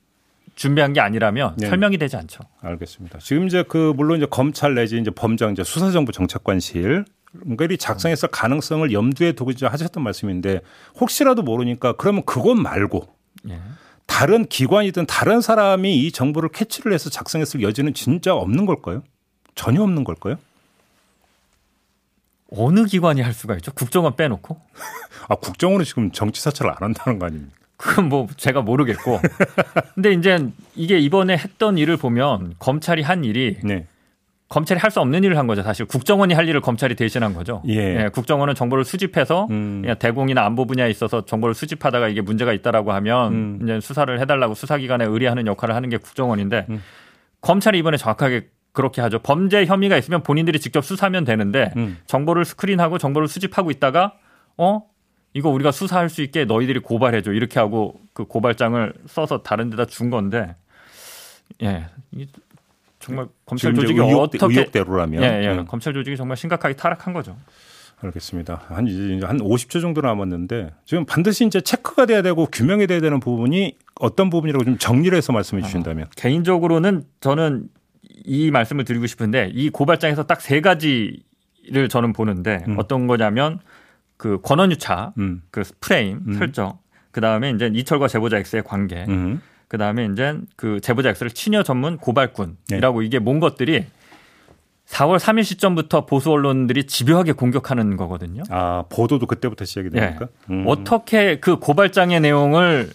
준비한 0.55 0.93
게 0.93 1.01
아니라면 1.01 1.55
네. 1.57 1.67
설명이 1.67 1.97
되지 1.97 2.15
않죠. 2.15 2.45
알겠습니다. 2.61 3.19
지금 3.19 3.45
이제 3.45 3.65
그 3.67 3.91
물론 3.97 4.19
이제 4.19 4.27
검찰 4.29 4.73
내지 4.73 4.97
이제 4.97 5.11
범정 5.11 5.51
이제 5.51 5.65
수사정부 5.65 6.13
정책관실 6.13 7.03
그러니까 7.33 7.67
가능성했을 7.77 8.29
가능성을 8.29 8.89
염두에 8.93 9.33
두고 9.33 9.51
이제 9.51 9.65
하셨던 9.65 10.01
말씀인데 10.01 10.61
혹시라도 10.97 11.41
모르니까 11.41 11.91
그러면 11.97 12.23
그것 12.23 12.55
말고 12.55 13.05
예. 13.49 13.59
다른 14.05 14.45
기관이든 14.45 15.07
다른 15.07 15.41
사람이 15.41 15.93
이 15.97 16.11
정보를 16.13 16.47
캐치를 16.53 16.93
해서 16.93 17.09
작성했을 17.09 17.61
여지는 17.61 17.93
진짜 17.93 18.33
없는 18.33 18.65
걸까요? 18.65 19.03
전혀 19.55 19.83
없는 19.83 20.05
걸까요? 20.05 20.37
어느 22.51 22.85
기관이 22.85 23.21
할 23.21 23.33
수가 23.33 23.55
있죠? 23.55 23.71
국정원 23.73 24.15
빼놓고? 24.15 24.57
아, 25.29 25.35
국정원은 25.35 25.85
지금 25.85 26.11
정치 26.11 26.41
사찰을 26.41 26.71
안 26.71 26.77
한다는 26.79 27.19
거 27.19 27.25
아닙니까? 27.25 27.55
그건 27.77 28.09
뭐 28.09 28.27
제가 28.37 28.61
모르겠고. 28.61 29.19
근데 29.95 30.13
이제 30.13 30.49
이게 30.75 30.97
이번에 30.99 31.37
했던 31.37 31.77
일을 31.77 31.97
보면 31.97 32.55
검찰이 32.59 33.03
한 33.03 33.23
일이 33.23 33.57
네. 33.63 33.85
검찰이 34.49 34.79
할 34.79 34.91
수 34.91 35.01
없는 35.01 35.23
일을 35.25 35.37
한 35.37 35.45
거죠. 35.45 35.61
사실 35.61 35.85
국정원이 35.85 36.33
할 36.33 36.47
일을 36.47 36.61
검찰이 36.61 36.95
대신한 36.95 37.33
거죠. 37.33 37.61
예. 37.67 38.03
예 38.05 38.09
국정원은 38.11 38.55
정보를 38.55 38.85
수집해서 38.85 39.47
음. 39.51 39.83
대공이나 39.99 40.45
안보 40.45 40.65
분야에 40.65 40.89
있어서 40.89 41.25
정보를 41.25 41.53
수집하다가 41.53 42.07
이게 42.07 42.21
문제가 42.21 42.53
있다라고 42.53 42.93
하면 42.93 43.33
음. 43.33 43.59
이제 43.61 43.79
수사를 43.81 44.19
해달라고 44.19 44.53
수사기관에 44.53 45.05
의뢰하는 45.05 45.45
역할을 45.47 45.75
하는 45.75 45.89
게 45.89 45.97
국정원인데 45.97 46.65
음. 46.69 46.81
검찰이 47.41 47.77
이번에 47.77 47.97
정확하게 47.97 48.47
그렇게 48.77 49.01
하죠. 49.01 49.17
범죄 49.17 49.65
혐의가 49.65 49.97
있으면 49.97 50.21
본인들이 50.21 50.59
직접 50.59 50.85
수사하면 50.85 51.25
되는데 51.25 51.73
음. 51.77 51.97
정보를 52.05 52.45
스크린하고 52.45 52.99
정보를 52.99 53.27
수집하고 53.27 53.71
있다가 53.71 54.13
어 54.55 54.83
이거 55.33 55.49
우리가 55.49 55.71
수사할 55.71 56.09
수 56.09 56.21
있게 56.21 56.45
너희들이 56.45 56.81
고발해줘 56.81 57.33
이렇게 57.33 57.59
하고 57.59 57.99
그 58.13 58.25
고발장을 58.25 58.93
써서 59.07 59.41
다른 59.41 59.71
데다 59.71 59.85
준 59.85 60.11
건데 60.11 60.55
예 61.63 61.87
정말 62.99 63.25
검찰 63.47 63.73
조직이 63.73 63.99
의혹, 63.99 64.21
어떻게 64.21 64.45
의혹대로라면 64.45 65.23
예, 65.23 65.43
예. 65.45 65.57
음. 65.57 65.65
검찰 65.65 65.91
조직이 65.95 66.15
정말 66.15 66.37
심각하게 66.37 66.75
타락한 66.75 67.15
거죠. 67.15 67.35
알겠습니다. 67.99 68.61
한 68.67 68.85
이제 68.85 69.25
한 69.25 69.39
50초 69.39 69.81
정도 69.81 70.01
남았는데 70.01 70.71
지금 70.85 71.03
반드시 71.03 71.47
이제 71.47 71.61
체크가 71.61 72.05
돼야 72.05 72.21
되고 72.21 72.45
규명이 72.45 72.85
돼야 72.85 73.01
되는 73.01 73.19
부분이 73.19 73.75
어떤 73.99 74.29
부분이라고 74.29 74.65
좀 74.65 74.77
정리를 74.77 75.17
해서 75.17 75.33
말씀해 75.33 75.63
주신다면 75.63 76.05
아, 76.05 76.09
개인적으로는 76.15 77.05
저는 77.21 77.69
이 78.25 78.51
말씀을 78.51 78.83
드리고 78.85 79.07
싶은데 79.07 79.51
이 79.53 79.69
고발장에서 79.69 80.23
딱 80.23 80.41
세 80.41 80.61
가지를 80.61 81.89
저는 81.89 82.13
보는데 82.13 82.63
음. 82.67 82.75
어떤 82.77 83.07
거냐면 83.07 83.59
그 84.17 84.39
권한유차, 84.41 85.13
음. 85.17 85.41
그 85.51 85.63
프레임 85.81 86.21
음. 86.27 86.33
설정, 86.33 86.77
그 87.11 87.21
다음에 87.21 87.51
이제 87.51 87.69
이철과 87.73 88.07
제보자 88.07 88.37
X의 88.37 88.63
관계, 88.63 89.05
음. 89.07 89.41
그 89.67 89.77
다음에 89.77 90.05
이제 90.11 90.37
그 90.55 90.79
제보자 90.81 91.09
X를 91.09 91.31
친여 91.31 91.63
전문 91.63 91.97
고발꾼이라고 91.97 92.99
네. 93.01 93.05
이게 93.05 93.19
뭔 93.19 93.39
것들이 93.39 93.85
4월 94.87 95.19
3일 95.19 95.43
시점부터 95.43 96.05
보수 96.05 96.31
언론들이 96.31 96.85
집요하게 96.85 97.33
공격하는 97.33 97.97
거거든요. 97.97 98.43
아 98.49 98.85
보도도 98.89 99.25
그때부터 99.25 99.65
시작이 99.65 99.89
됩니까? 99.89 100.27
네. 100.47 100.63
어떻게 100.65 101.39
그 101.39 101.57
고발장의 101.57 102.21
내용을 102.21 102.91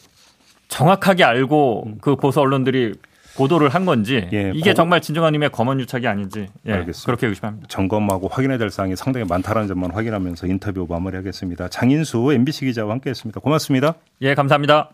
정확하게 0.68 1.22
알고 1.22 1.84
음. 1.86 1.98
그 2.00 2.16
보수 2.16 2.40
언론들이 2.40 2.94
보도를 3.36 3.68
한 3.68 3.84
건지 3.84 4.28
예, 4.32 4.52
이게 4.54 4.70
보... 4.70 4.74
정말 4.74 5.00
진정한 5.00 5.34
의미의 5.34 5.50
검언 5.50 5.80
유착이 5.80 6.06
아닌지 6.06 6.48
예, 6.66 6.72
알겠습니다. 6.72 7.06
그렇게 7.06 7.26
의심합니다. 7.26 7.68
점검하고 7.68 8.28
확인해야 8.28 8.58
될 8.58 8.70
사항이 8.70 8.96
상당히 8.96 9.26
많다는 9.26 9.68
점만 9.68 9.90
확인하면서 9.92 10.46
인터뷰 10.46 10.86
마무리하겠습니다. 10.88 11.68
장인수 11.68 12.32
MBC 12.32 12.66
기자와 12.66 12.92
함께했습니다. 12.92 13.40
고맙습니다. 13.40 13.94
예, 14.20 14.34
감사합니다. 14.34 14.90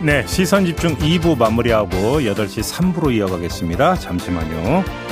네, 0.00 0.26
시선 0.26 0.66
집중 0.66 0.96
2부 0.96 1.38
마무리하고 1.38 1.90
8시 2.20 2.60
3부로 2.60 3.14
이어가겠습니다. 3.14 3.94
잠시만요. 3.94 5.11